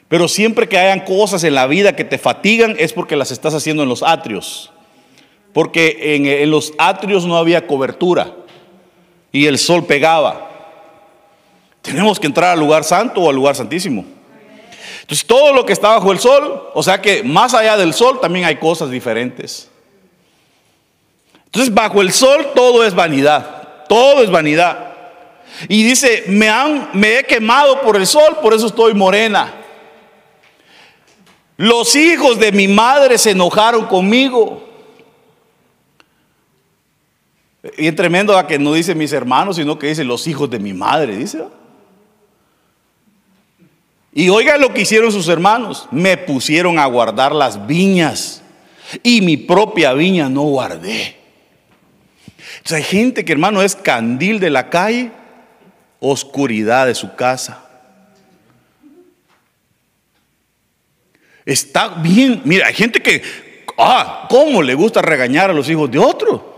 Pero 0.07 0.27
siempre 0.27 0.67
que 0.67 0.77
hayan 0.77 1.01
cosas 1.01 1.43
en 1.43 1.55
la 1.55 1.67
vida 1.67 1.95
que 1.95 2.03
te 2.03 2.17
fatigan 2.17 2.75
es 2.77 2.93
porque 2.93 3.15
las 3.15 3.31
estás 3.31 3.53
haciendo 3.53 3.83
en 3.83 3.89
los 3.89 4.03
atrios. 4.03 4.71
Porque 5.55 6.17
en, 6.17 6.51
los 6.51 6.73
atrios 6.77 7.25
no 7.25 7.37
había 7.37 7.65
cobertura 7.65 8.35
y 9.31 9.45
el 9.45 9.57
sol 9.57 9.85
pegaba. 9.85 10.49
Tenemos 11.81 12.19
que 12.19 12.27
entrar 12.27 12.51
al 12.51 12.59
lugar 12.59 12.83
santo 12.83 13.21
o 13.21 13.29
al 13.29 13.37
lugar 13.37 13.55
santísimo. 13.55 14.03
Entonces 14.99 15.25
todo 15.25 15.53
lo 15.53 15.65
que 15.65 15.71
está 15.71 15.91
bajo 15.91 16.11
el 16.11 16.19
sol, 16.19 16.61
o 16.73 16.83
sea 16.83 16.99
que 16.99 17.23
más 17.23 17.53
allá 17.53 17.77
del 17.77 17.93
sol 17.93 18.19
también 18.19 18.43
hay 18.43 18.57
cosas 18.57 18.91
diferentes. 18.91 19.71
Entonces 21.45 21.73
bajo 21.73 22.01
el 22.01 22.11
sol 22.11 22.47
todo 22.53 22.83
es 22.83 22.93
vanidad, 22.93 23.85
todo 23.87 24.23
es 24.23 24.29
vanidad. 24.29 24.93
Y 25.69 25.85
dice, 25.85 26.25
me, 26.27 26.49
han, 26.49 26.89
me 26.91 27.19
he 27.19 27.23
quemado 27.23 27.79
por 27.79 27.95
el 27.95 28.05
sol, 28.05 28.39
por 28.41 28.53
eso 28.53 28.67
estoy 28.67 28.93
morena. 28.93 29.53
Los 31.55 31.95
hijos 31.95 32.39
de 32.39 32.51
mi 32.51 32.67
madre 32.67 33.17
se 33.17 33.31
enojaron 33.31 33.85
conmigo. 33.85 34.74
Y 37.77 37.87
es 37.87 37.95
tremendo 37.95 38.37
a 38.37 38.47
que 38.47 38.59
no 38.59 38.73
dice 38.73 38.93
mis 38.93 39.11
hermanos, 39.11 39.55
sino 39.55 39.79
que 39.79 39.87
dice 39.87 40.03
los 40.03 40.27
hijos 40.27 40.49
de 40.49 40.59
mi 40.59 40.73
madre, 40.73 41.17
dice. 41.17 41.43
Y 44.13 44.29
oiga 44.29 44.57
lo 44.57 44.73
que 44.73 44.81
hicieron 44.81 45.11
sus 45.11 45.27
hermanos. 45.27 45.87
Me 45.91 46.15
pusieron 46.15 46.77
a 46.77 46.85
guardar 46.85 47.33
las 47.33 47.65
viñas 47.65 48.43
y 49.03 49.21
mi 49.21 49.35
propia 49.35 49.93
viña 49.93 50.29
no 50.29 50.43
guardé. 50.43 51.17
Entonces 52.57 52.77
hay 52.77 52.83
gente 52.83 53.25
que 53.25 53.31
hermano 53.31 53.61
es 53.61 53.75
candil 53.75 54.39
de 54.39 54.49
la 54.49 54.69
calle, 54.69 55.11
oscuridad 55.99 56.85
de 56.85 56.95
su 56.95 57.15
casa. 57.15 57.63
Está 61.45 61.89
bien, 61.89 62.41
mira, 62.45 62.67
hay 62.67 62.73
gente 62.73 63.01
que, 63.01 63.21
ah, 63.77 64.27
¿cómo 64.29 64.61
le 64.61 64.73
gusta 64.73 65.01
regañar 65.01 65.49
a 65.49 65.53
los 65.53 65.69
hijos 65.69 65.91
de 65.91 65.99
otro? 65.99 66.54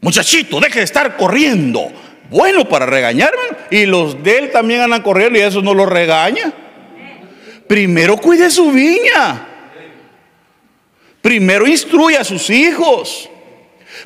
Muchachito, 0.00 0.60
deje 0.60 0.78
de 0.78 0.84
estar 0.84 1.16
corriendo. 1.16 1.92
Bueno 2.30 2.68
para 2.68 2.86
regañarme. 2.86 3.42
Y 3.70 3.86
los 3.86 4.22
de 4.22 4.38
él 4.38 4.50
también 4.50 4.80
andan 4.80 5.02
corriendo 5.02 5.38
y 5.38 5.42
eso 5.42 5.60
no 5.60 5.74
lo 5.74 5.86
regaña. 5.86 6.52
Primero 7.66 8.16
cuide 8.16 8.50
su 8.50 8.70
viña. 8.72 9.46
Primero 11.20 11.66
instruye 11.66 12.16
a 12.16 12.24
sus 12.24 12.48
hijos. 12.50 13.28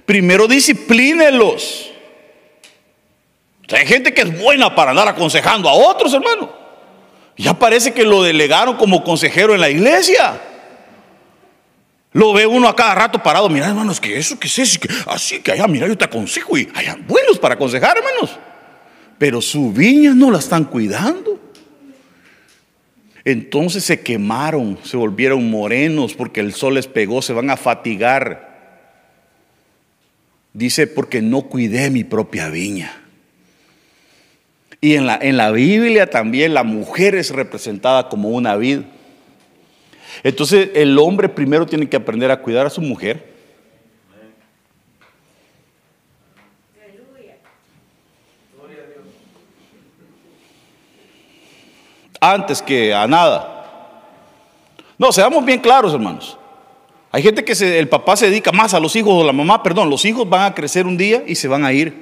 Primero 0.05 0.49
disciplínelos. 0.49 1.93
hay 3.71 3.87
gente 3.87 4.13
que 4.13 4.23
es 4.23 4.39
buena 4.39 4.75
para 4.75 4.91
andar 4.91 5.09
aconsejando 5.09 5.69
a 5.69 5.75
otros, 5.75 6.13
hermano. 6.13 6.53
Ya 7.37 7.55
parece 7.55 7.93
que 7.93 8.05
lo 8.05 8.23
delegaron 8.23 8.77
como 8.77 9.03
consejero 9.05 9.55
en 9.55 9.61
la 9.61 9.71
iglesia. 9.71 10.41
Lo 12.15 12.33
ve 12.33 12.47
uno 12.47 12.69
a 12.69 12.77
cada 12.77 12.95
rato 12.95 13.21
parado, 13.21 13.49
mira 13.49 13.67
hermanos, 13.67 14.01
que 14.01 14.17
eso, 14.17 14.39
que 14.39 14.47
es 14.47 14.79
que 14.79 14.89
así 15.09 15.41
que 15.41 15.51
allá, 15.51 15.67
mira, 15.67 15.89
yo 15.89 15.99
te 15.99 16.05
aconsejo 16.05 16.57
y 16.57 16.69
hay 16.73 16.87
buenos 17.09 17.41
para 17.41 17.55
aconsejar, 17.57 17.97
hermanos. 17.99 18.39
Pero 19.19 19.43
su 19.43 19.73
viña 19.73 20.15
no 20.15 20.31
la 20.31 20.39
están 20.39 20.65
cuidando. 20.65 21.41
Entonces 23.25 23.83
se 23.83 24.01
quemaron, 24.01 24.79
se 24.85 24.97
volvieron 24.97 25.51
morenos 25.51 26.15
porque 26.15 26.39
el 26.39 26.55
sol 26.55 26.75
les 26.75 26.87
pegó, 26.87 27.21
se 27.21 27.33
van 27.33 27.51
a 27.51 27.57
fatigar. 27.57 28.55
Dice, 30.53 30.87
porque 30.87 31.21
no 31.21 31.43
cuidé 31.43 31.91
mi 31.91 32.05
propia 32.05 32.49
viña. 32.49 33.03
Y 34.81 34.95
en 34.95 35.07
la, 35.07 35.19
en 35.21 35.37
la 35.37 35.51
Biblia 35.51 36.09
también 36.11 36.55
la 36.55 36.63
mujer 36.63 37.17
es 37.17 37.31
representada 37.31 38.09
como 38.09 38.29
una 38.29 38.55
vid. 38.55 38.83
Entonces 40.23 40.71
el 40.75 40.99
hombre 40.99 41.29
primero 41.29 41.67
tiene 41.67 41.89
que 41.89 41.97
aprender 41.97 42.31
a 42.31 42.41
cuidar 42.41 42.67
a 42.67 42.71
su 42.71 42.81
mujer. 42.81 43.35
Antes 52.21 52.63
que 52.63 52.95
a 52.95 53.07
nada. 53.07 53.55
No, 54.97 55.13
seamos 55.13 55.45
bien 55.45 55.61
claros, 55.61 55.93
hermanos. 55.93 56.39
Hay 57.13 57.23
gente 57.23 57.45
que 57.45 57.53
el 57.79 57.89
papá 57.89 58.17
se 58.17 58.31
dedica 58.31 58.51
más 58.51 58.73
a 58.73 58.81
los 58.81 58.97
hijos 58.97 59.13
o 59.13 59.25
la 59.25 59.33
mamá, 59.33 59.63
perdón, 59.63 59.91
los 59.91 60.05
hijos 60.05 60.29
van 60.29 60.51
a 60.51 60.55
crecer 60.55 60.87
un 60.87 60.97
día 60.97 61.23
y 61.27 61.35
se 61.35 61.49
van 61.49 61.65
a 61.65 61.73
ir. 61.73 61.93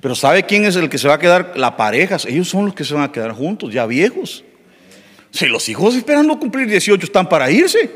Pero 0.00 0.14
¿sabe 0.14 0.44
quién 0.44 0.64
es 0.64 0.76
el 0.76 0.88
que 0.88 0.98
se 0.98 1.08
va 1.08 1.14
a 1.14 1.18
quedar? 1.18 1.52
La 1.56 1.76
pareja. 1.76 2.16
Ellos 2.26 2.48
son 2.48 2.66
los 2.66 2.74
que 2.74 2.84
se 2.84 2.94
van 2.94 3.02
a 3.02 3.10
quedar 3.10 3.32
juntos, 3.32 3.72
ya 3.72 3.84
viejos. 3.86 4.44
Si 5.34 5.46
los 5.46 5.68
hijos 5.68 5.96
esperando 5.96 6.38
cumplir 6.38 6.68
18 6.68 7.06
están 7.06 7.28
para 7.28 7.50
irse. 7.50 7.90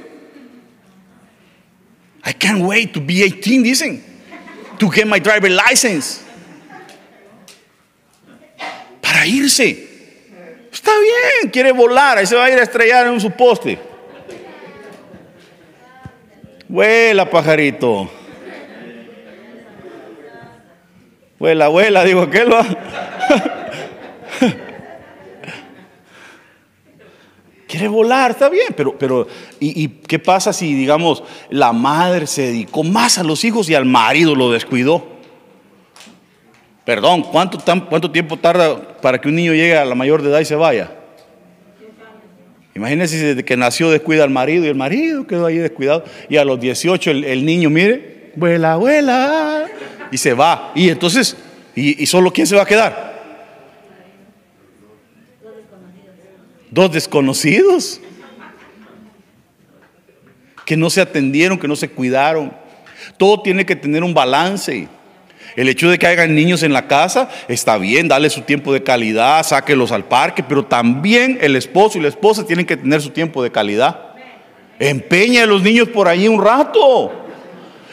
I 2.26 2.32
can't 2.32 2.62
wait 2.62 2.92
to 2.92 3.00
be 3.00 3.22
18, 3.22 3.62
dicen. 3.62 4.02
To 4.80 4.90
get 4.90 5.06
my 5.06 5.20
driver 5.20 5.48
license. 5.48 6.20
Para 9.00 9.24
irse. 9.24 9.86
Está 10.72 10.90
bien, 10.98 11.50
quiere 11.52 11.70
volar, 11.70 12.18
ahí 12.18 12.26
se 12.26 12.34
va 12.34 12.46
a 12.46 12.50
ir 12.50 12.58
a 12.58 12.64
estrellar 12.64 13.06
en 13.06 13.20
su 13.20 13.30
poste. 13.30 13.78
Vuela, 16.66 17.30
pajarito. 17.30 18.10
Vuela, 21.38 21.68
vuela, 21.68 22.04
digo 22.04 22.22
aquel 22.22 22.52
va. 22.52 22.66
Quiere 27.78 27.92
volar, 27.92 28.32
está 28.32 28.48
bien, 28.48 28.74
pero, 28.76 28.98
pero 28.98 29.28
¿y, 29.60 29.86
qué 29.86 30.18
pasa 30.18 30.52
si, 30.52 30.74
digamos, 30.74 31.22
la 31.48 31.72
madre 31.72 32.26
se 32.26 32.42
dedicó 32.42 32.82
más 32.82 33.18
a 33.18 33.22
los 33.22 33.44
hijos 33.44 33.70
y 33.70 33.76
al 33.76 33.84
marido 33.84 34.34
lo 34.34 34.50
descuidó? 34.50 35.06
Perdón, 36.84 37.22
¿cuánto, 37.22 37.58
cuánto 37.88 38.10
tiempo 38.10 38.36
tarda 38.36 38.98
para 39.00 39.20
que 39.20 39.28
un 39.28 39.36
niño 39.36 39.52
llegue 39.52 39.76
a 39.76 39.84
la 39.84 39.94
mayor 39.94 40.22
de 40.22 40.30
edad 40.30 40.40
y 40.40 40.44
se 40.44 40.56
vaya? 40.56 40.90
Imagínense 42.74 43.16
desde 43.16 43.44
que 43.44 43.56
nació 43.56 43.90
descuida 43.90 44.24
al 44.24 44.30
marido 44.30 44.64
y 44.64 44.68
el 44.68 44.74
marido 44.74 45.24
quedó 45.24 45.46
ahí 45.46 45.58
descuidado. 45.58 46.02
Y 46.28 46.36
a 46.36 46.44
los 46.44 46.58
18 46.58 47.12
el, 47.12 47.46
niño, 47.46 47.70
mire, 47.70 48.32
vuela, 48.34 48.74
vuela, 48.74 49.66
y 50.10 50.18
se 50.18 50.34
va. 50.34 50.72
Y 50.74 50.88
entonces, 50.88 51.36
¿y, 51.76 52.02
¿y 52.02 52.06
solo 52.06 52.32
quién 52.32 52.48
se 52.48 52.56
va 52.56 52.62
a 52.62 52.66
quedar? 52.66 53.07
Dos 56.70 56.92
desconocidos 56.92 58.00
que 60.68 60.76
no 60.76 60.90
se 60.90 61.00
atendieron, 61.00 61.58
que 61.58 61.66
no 61.66 61.76
se 61.76 61.88
cuidaron. 61.88 62.52
Todo 63.16 63.40
tiene 63.40 63.64
que 63.64 63.74
tener 63.74 64.04
un 64.04 64.12
balance. 64.12 64.86
El 65.56 65.68
hecho 65.68 65.88
de 65.90 65.98
que 65.98 66.06
hayan 66.06 66.34
niños 66.34 66.62
en 66.62 66.74
la 66.74 66.86
casa 66.86 67.30
está 67.48 67.78
bien, 67.78 68.06
dale 68.06 68.28
su 68.28 68.42
tiempo 68.42 68.72
de 68.72 68.82
calidad, 68.82 69.42
sáquelos 69.44 69.92
al 69.92 70.04
parque, 70.04 70.42
pero 70.42 70.66
también 70.66 71.38
el 71.40 71.56
esposo 71.56 71.98
y 71.98 72.02
la 72.02 72.08
esposa 72.08 72.44
tienen 72.44 72.66
que 72.66 72.76
tener 72.76 73.00
su 73.00 73.10
tiempo 73.10 73.42
de 73.42 73.50
calidad. 73.50 73.98
Empeña 74.78 75.44
a 75.44 75.46
los 75.46 75.62
niños 75.62 75.88
por 75.88 76.06
ahí 76.06 76.28
un 76.28 76.44
rato. 76.44 77.12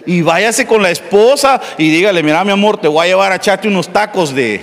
Y 0.05 0.21
váyase 0.21 0.67
con 0.67 0.84
la 0.84 0.91
esposa 0.91 1.61
y 1.78 1.89
dígale, 1.89 2.21
mira 2.21 2.43
mi 2.43 2.51
amor, 2.51 2.78
te 2.78 2.88
voy 2.88 3.05
a 3.05 3.09
llevar 3.09 3.32
a 3.32 3.38
echarte 3.38 3.67
unos 3.67 3.88
tacos 3.88 4.36
de 4.36 4.61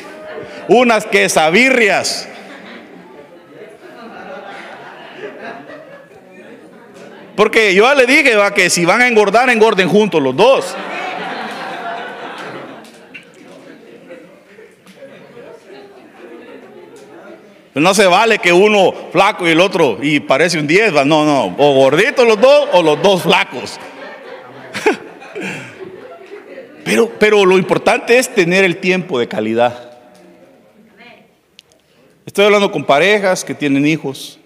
unas 0.69 1.07
quesabirrias. 1.07 2.29
Porque 7.43 7.75
yo 7.75 7.93
le 7.97 8.07
dije 8.07 8.37
va, 8.37 8.55
que 8.55 8.71
si 8.71 8.85
van 8.85 9.01
a 9.01 9.09
engordar, 9.09 9.51
engorden 9.51 9.89
juntos 9.89 10.23
los 10.23 10.37
dos. 10.37 10.77
No 17.75 17.95
se 17.95 18.07
vale 18.07 18.39
que 18.39 18.53
uno 18.53 18.95
flaco 19.11 19.49
y 19.49 19.51
el 19.51 19.59
otro 19.59 19.99
y 20.01 20.21
parece 20.21 20.61
un 20.61 20.69
10, 20.69 20.93
no, 21.05 21.25
no, 21.25 21.47
o 21.59 21.75
gorditos 21.75 22.25
los 22.25 22.41
dos 22.41 22.69
o 22.75 22.81
los 22.81 23.03
dos 23.03 23.25
flacos. 23.25 23.77
pero, 26.85 27.11
pero 27.19 27.45
lo 27.45 27.59
importante 27.59 28.19
es 28.19 28.33
tener 28.33 28.63
el 28.63 28.77
tiempo 28.77 29.19
de 29.19 29.27
calidad. 29.27 29.99
Estoy 32.25 32.45
hablando 32.45 32.71
con 32.71 32.85
parejas 32.85 33.45
que 33.45 33.57
tienen 33.57 33.85
hijos. 33.85 34.39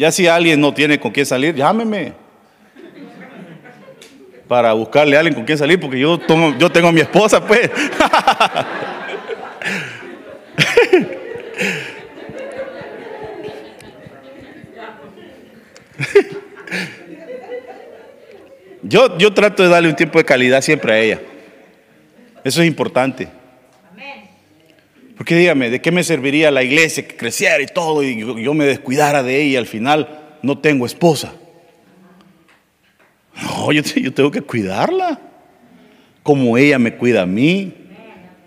Ya 0.00 0.10
si 0.10 0.26
alguien 0.26 0.58
no 0.58 0.72
tiene 0.72 0.98
con 0.98 1.10
quién 1.10 1.26
salir, 1.26 1.54
llámeme. 1.54 2.14
Para 4.48 4.72
buscarle 4.72 5.14
a 5.14 5.18
alguien 5.18 5.34
con 5.34 5.44
quién 5.44 5.58
salir, 5.58 5.78
porque 5.78 5.98
yo, 5.98 6.18
tengo, 6.18 6.56
yo 6.56 6.72
tengo 6.72 6.88
a 6.88 6.92
mi 6.92 7.02
esposa, 7.02 7.46
pues. 7.46 7.70
Yo, 18.82 19.18
yo 19.18 19.34
trato 19.34 19.62
de 19.62 19.68
darle 19.68 19.90
un 19.90 19.94
tiempo 19.94 20.18
de 20.18 20.24
calidad 20.24 20.62
siempre 20.62 20.92
a 20.92 20.98
ella. 20.98 21.20
Eso 22.42 22.62
es 22.62 22.66
importante. 22.66 23.28
Porque 25.20 25.34
dígame, 25.34 25.68
¿de 25.68 25.82
qué 25.82 25.92
me 25.92 26.02
serviría 26.02 26.50
la 26.50 26.62
iglesia 26.62 27.06
que 27.06 27.14
creciera 27.14 27.62
y 27.62 27.66
todo 27.66 28.02
y 28.02 28.20
yo, 28.42 28.54
me 28.54 28.64
descuidara 28.64 29.22
de 29.22 29.42
ella 29.42 29.50
y 29.50 29.56
al 29.56 29.66
final 29.66 30.38
no 30.40 30.56
tengo 30.56 30.86
esposa? 30.86 31.34
No, 33.34 33.70
yo, 33.70 33.82
tengo 34.14 34.30
que 34.30 34.40
cuidarla 34.40 35.20
como 36.22 36.56
ella 36.56 36.78
me 36.78 36.96
cuida 36.96 37.20
a 37.20 37.26
mí. 37.26 37.70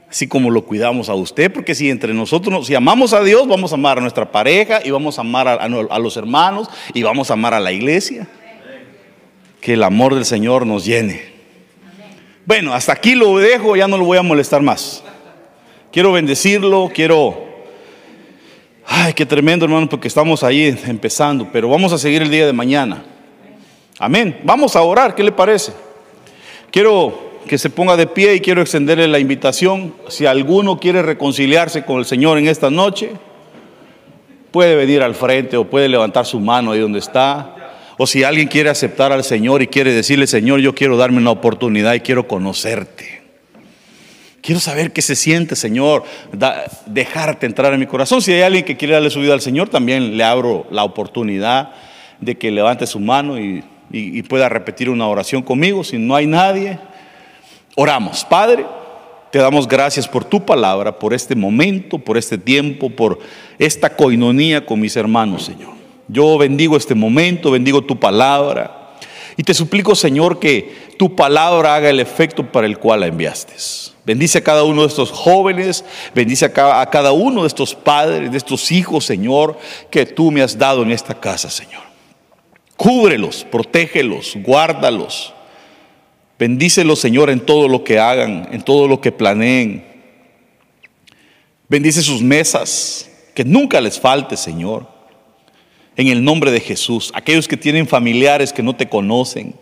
así 0.09 0.27
como 0.27 0.49
lo 0.49 0.65
cuidamos 0.65 1.09
a 1.09 1.13
usted, 1.13 1.53
porque 1.53 1.75
si 1.75 1.91
entre 1.91 2.11
nosotros, 2.11 2.65
si 2.65 2.73
amamos 2.73 3.13
a 3.13 3.21
Dios, 3.21 3.47
vamos 3.47 3.71
a 3.71 3.75
amar 3.75 3.99
a 3.99 4.01
nuestra 4.01 4.31
pareja 4.31 4.79
y 4.83 4.89
vamos 4.89 5.19
a 5.19 5.21
amar 5.21 5.47
a 5.47 5.99
los 5.99 6.17
hermanos 6.17 6.69
y 6.91 7.03
vamos 7.03 7.29
a 7.29 7.33
amar 7.33 7.53
a 7.53 7.59
la 7.59 7.71
iglesia. 7.71 8.27
Que 9.61 9.73
el 9.73 9.83
amor 9.83 10.15
del 10.15 10.25
Señor 10.25 10.65
nos 10.65 10.85
llene. 10.85 11.21
Bueno, 12.47 12.73
hasta 12.73 12.93
aquí 12.93 13.13
lo 13.13 13.37
dejo, 13.37 13.75
ya 13.75 13.87
no 13.87 13.95
lo 13.95 14.05
voy 14.05 14.17
a 14.17 14.23
molestar 14.23 14.63
más. 14.63 15.03
Quiero 15.93 16.11
bendecirlo, 16.11 16.89
quiero... 16.91 17.53
Ay, 18.83 19.13
qué 19.13 19.27
tremendo 19.27 19.65
hermano, 19.65 19.87
porque 19.87 20.07
estamos 20.07 20.43
ahí 20.43 20.75
empezando, 20.87 21.47
pero 21.53 21.69
vamos 21.69 21.93
a 21.93 21.99
seguir 21.99 22.23
el 22.23 22.31
día 22.31 22.47
de 22.47 22.51
mañana. 22.51 23.05
Amén. 23.99 24.39
Vamos 24.43 24.75
a 24.75 24.81
orar, 24.81 25.13
¿qué 25.13 25.23
le 25.23 25.31
parece? 25.31 25.71
Quiero 26.71 27.37
que 27.47 27.59
se 27.59 27.69
ponga 27.69 27.95
de 27.95 28.07
pie 28.07 28.33
y 28.33 28.39
quiero 28.39 28.63
extenderle 28.63 29.07
la 29.07 29.19
invitación. 29.19 29.93
Si 30.07 30.25
alguno 30.25 30.79
quiere 30.79 31.03
reconciliarse 31.03 31.85
con 31.85 31.99
el 31.99 32.05
Señor 32.05 32.39
en 32.39 32.47
esta 32.47 32.71
noche, 32.71 33.11
puede 34.49 34.75
venir 34.75 35.03
al 35.03 35.13
frente 35.13 35.57
o 35.57 35.69
puede 35.69 35.87
levantar 35.89 36.25
su 36.25 36.39
mano 36.39 36.71
ahí 36.71 36.79
donde 36.79 36.97
está. 36.97 37.55
O 37.99 38.07
si 38.07 38.23
alguien 38.23 38.47
quiere 38.47 38.71
aceptar 38.71 39.11
al 39.11 39.23
Señor 39.23 39.61
y 39.61 39.67
quiere 39.67 39.93
decirle, 39.93 40.25
Señor, 40.25 40.59
yo 40.59 40.73
quiero 40.73 40.97
darme 40.97 41.19
una 41.19 41.29
oportunidad 41.29 41.93
y 41.93 41.99
quiero 41.99 42.27
conocerte. 42.27 43.22
Quiero 44.43 44.59
saber 44.59 44.93
qué 44.93 45.01
se 45.01 45.15
siente, 45.15 45.55
Señor, 45.55 46.03
dejarte 46.85 47.47
entrar 47.47 47.73
en 47.73 47.79
mi 47.79 47.87
corazón. 47.87 48.21
Si 48.21 48.31
hay 48.31 48.43
alguien 48.43 48.63
que 48.63 48.77
quiere 48.77 48.93
darle 48.93 49.09
su 49.09 49.19
vida 49.19 49.33
al 49.33 49.41
Señor, 49.41 49.69
también 49.69 50.15
le 50.15 50.23
abro 50.23 50.67
la 50.69 50.83
oportunidad 50.83 51.71
de 52.19 52.37
que 52.37 52.51
levante 52.51 52.85
su 52.85 52.99
mano 52.99 53.39
y, 53.39 53.63
y 53.89 54.21
pueda 54.23 54.49
repetir 54.49 54.89
una 54.89 55.07
oración 55.07 55.41
conmigo. 55.41 55.83
Si 55.83 55.97
no 55.97 56.15
hay 56.15 56.27
nadie, 56.27 56.77
Oramos, 57.75 58.23
Padre, 58.23 58.67
te 59.31 59.39
damos 59.39 59.67
gracias 59.67 60.07
por 60.07 60.23
tu 60.23 60.45
palabra, 60.45 60.99
por 60.99 61.11
este 61.11 61.35
momento, 61.35 61.97
por 61.97 62.19
este 62.19 62.37
tiempo, 62.37 62.91
por 62.91 63.17
esta 63.57 63.95
coinonía 63.95 64.63
con 64.63 64.79
mis 64.79 64.95
hermanos, 64.95 65.45
Señor. 65.45 65.73
Yo 66.07 66.37
bendigo 66.37 66.77
este 66.77 66.93
momento, 66.93 67.49
bendigo 67.49 67.81
tu 67.81 67.99
palabra 67.99 68.82
y 69.37 69.43
te 69.43 69.53
suplico, 69.53 69.95
Señor, 69.95 70.39
que 70.39 70.93
tu 70.97 71.15
palabra 71.15 71.75
haga 71.75 71.89
el 71.89 71.99
efecto 71.99 72.51
para 72.51 72.67
el 72.67 72.77
cual 72.77 73.01
la 73.01 73.07
enviaste. 73.07 73.53
Bendice 74.05 74.39
a 74.39 74.43
cada 74.43 74.63
uno 74.63 74.81
de 74.81 74.87
estos 74.87 75.11
jóvenes, 75.11 75.85
bendice 76.13 76.45
a 76.45 76.53
cada, 76.53 76.81
a 76.81 76.89
cada 76.89 77.13
uno 77.13 77.41
de 77.41 77.47
estos 77.47 77.73
padres, 77.73 78.31
de 78.31 78.37
estos 78.37 78.71
hijos, 78.71 79.05
Señor, 79.05 79.57
que 79.89 80.05
tú 80.05 80.31
me 80.31 80.41
has 80.41 80.57
dado 80.57 80.83
en 80.83 80.91
esta 80.91 81.19
casa, 81.19 81.49
Señor. 81.49 81.81
Cúbrelos, 82.75 83.45
protégelos, 83.49 84.33
guárdalos. 84.35 85.33
Bendícelos, 86.37 86.99
Señor, 86.99 87.29
en 87.29 87.39
todo 87.39 87.67
lo 87.67 87.83
que 87.83 87.99
hagan, 87.99 88.49
en 88.51 88.61
todo 88.61 88.87
lo 88.87 88.99
que 88.99 89.11
planeen. 89.11 89.85
Bendice 91.69 92.01
sus 92.01 92.21
mesas, 92.21 93.09
que 93.33 93.45
nunca 93.45 93.79
les 93.79 93.99
falte, 93.99 94.35
Señor. 94.35 94.92
En 95.95 96.07
el 96.07 96.23
nombre 96.23 96.51
de 96.51 96.59
Jesús, 96.59 97.11
aquellos 97.13 97.47
que 97.47 97.57
tienen 97.57 97.87
familiares 97.87 98.51
que 98.51 98.63
no 98.63 98.75
te 98.75 98.89
conocen. 98.89 99.55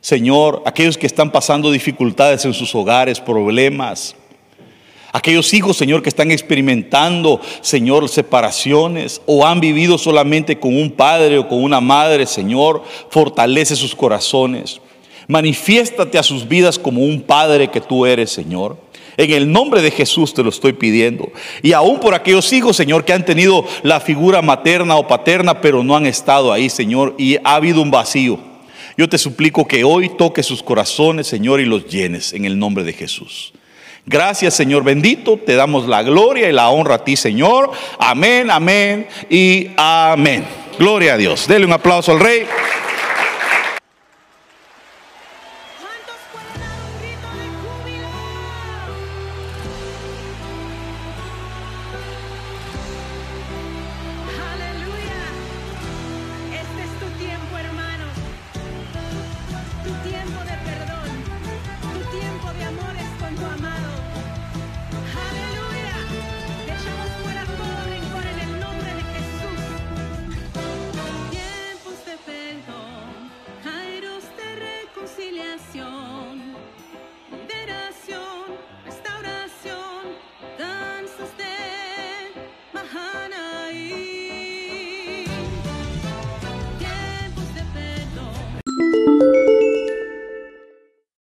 Señor, 0.00 0.62
aquellos 0.66 0.98
que 0.98 1.06
están 1.06 1.30
pasando 1.30 1.70
dificultades 1.70 2.44
en 2.44 2.54
sus 2.54 2.74
hogares, 2.74 3.20
problemas. 3.20 4.16
Aquellos 5.12 5.52
hijos, 5.52 5.76
Señor, 5.76 6.02
que 6.02 6.08
están 6.08 6.30
experimentando, 6.30 7.40
Señor, 7.60 8.08
separaciones 8.08 9.20
o 9.26 9.46
han 9.46 9.60
vivido 9.60 9.98
solamente 9.98 10.58
con 10.58 10.74
un 10.74 10.90
padre 10.90 11.38
o 11.38 11.46
con 11.46 11.62
una 11.62 11.82
madre, 11.82 12.26
Señor, 12.26 12.82
fortalece 13.10 13.76
sus 13.76 13.94
corazones. 13.94 14.80
Manifiéstate 15.28 16.18
a 16.18 16.22
sus 16.22 16.48
vidas 16.48 16.78
como 16.78 17.02
un 17.02 17.22
Padre 17.22 17.70
que 17.70 17.80
tú 17.80 18.06
eres, 18.06 18.30
Señor. 18.30 18.76
En 19.16 19.30
el 19.30 19.50
nombre 19.50 19.82
de 19.82 19.90
Jesús 19.90 20.34
te 20.34 20.42
lo 20.42 20.48
estoy 20.48 20.72
pidiendo. 20.72 21.30
Y 21.62 21.72
aún 21.72 22.00
por 22.00 22.14
aquellos 22.14 22.52
hijos, 22.52 22.76
Señor, 22.76 23.04
que 23.04 23.12
han 23.12 23.24
tenido 23.24 23.66
la 23.82 24.00
figura 24.00 24.42
materna 24.42 24.96
o 24.96 25.06
paterna, 25.06 25.60
pero 25.60 25.82
no 25.82 25.96
han 25.96 26.06
estado 26.06 26.52
ahí, 26.52 26.70
Señor, 26.70 27.14
y 27.18 27.36
ha 27.44 27.54
habido 27.56 27.82
un 27.82 27.90
vacío. 27.90 28.38
Yo 28.96 29.08
te 29.08 29.18
suplico 29.18 29.66
que 29.66 29.84
hoy 29.84 30.10
toques 30.10 30.46
sus 30.46 30.62
corazones, 30.62 31.26
Señor, 31.26 31.60
y 31.60 31.64
los 31.64 31.86
llenes 31.86 32.32
en 32.32 32.44
el 32.44 32.58
nombre 32.58 32.84
de 32.84 32.92
Jesús. 32.92 33.52
Gracias, 34.04 34.54
Señor 34.54 34.82
bendito. 34.82 35.38
Te 35.38 35.54
damos 35.54 35.86
la 35.86 36.02
gloria 36.02 36.48
y 36.48 36.52
la 36.52 36.68
honra 36.70 36.96
a 36.96 37.04
ti, 37.04 37.16
Señor. 37.16 37.70
Amén, 37.98 38.50
amén 38.50 39.06
y 39.30 39.68
amén. 39.76 40.44
Gloria 40.78 41.14
a 41.14 41.16
Dios. 41.16 41.46
Dele 41.46 41.66
un 41.66 41.72
aplauso 41.72 42.12
al 42.12 42.20
Rey. 42.20 42.44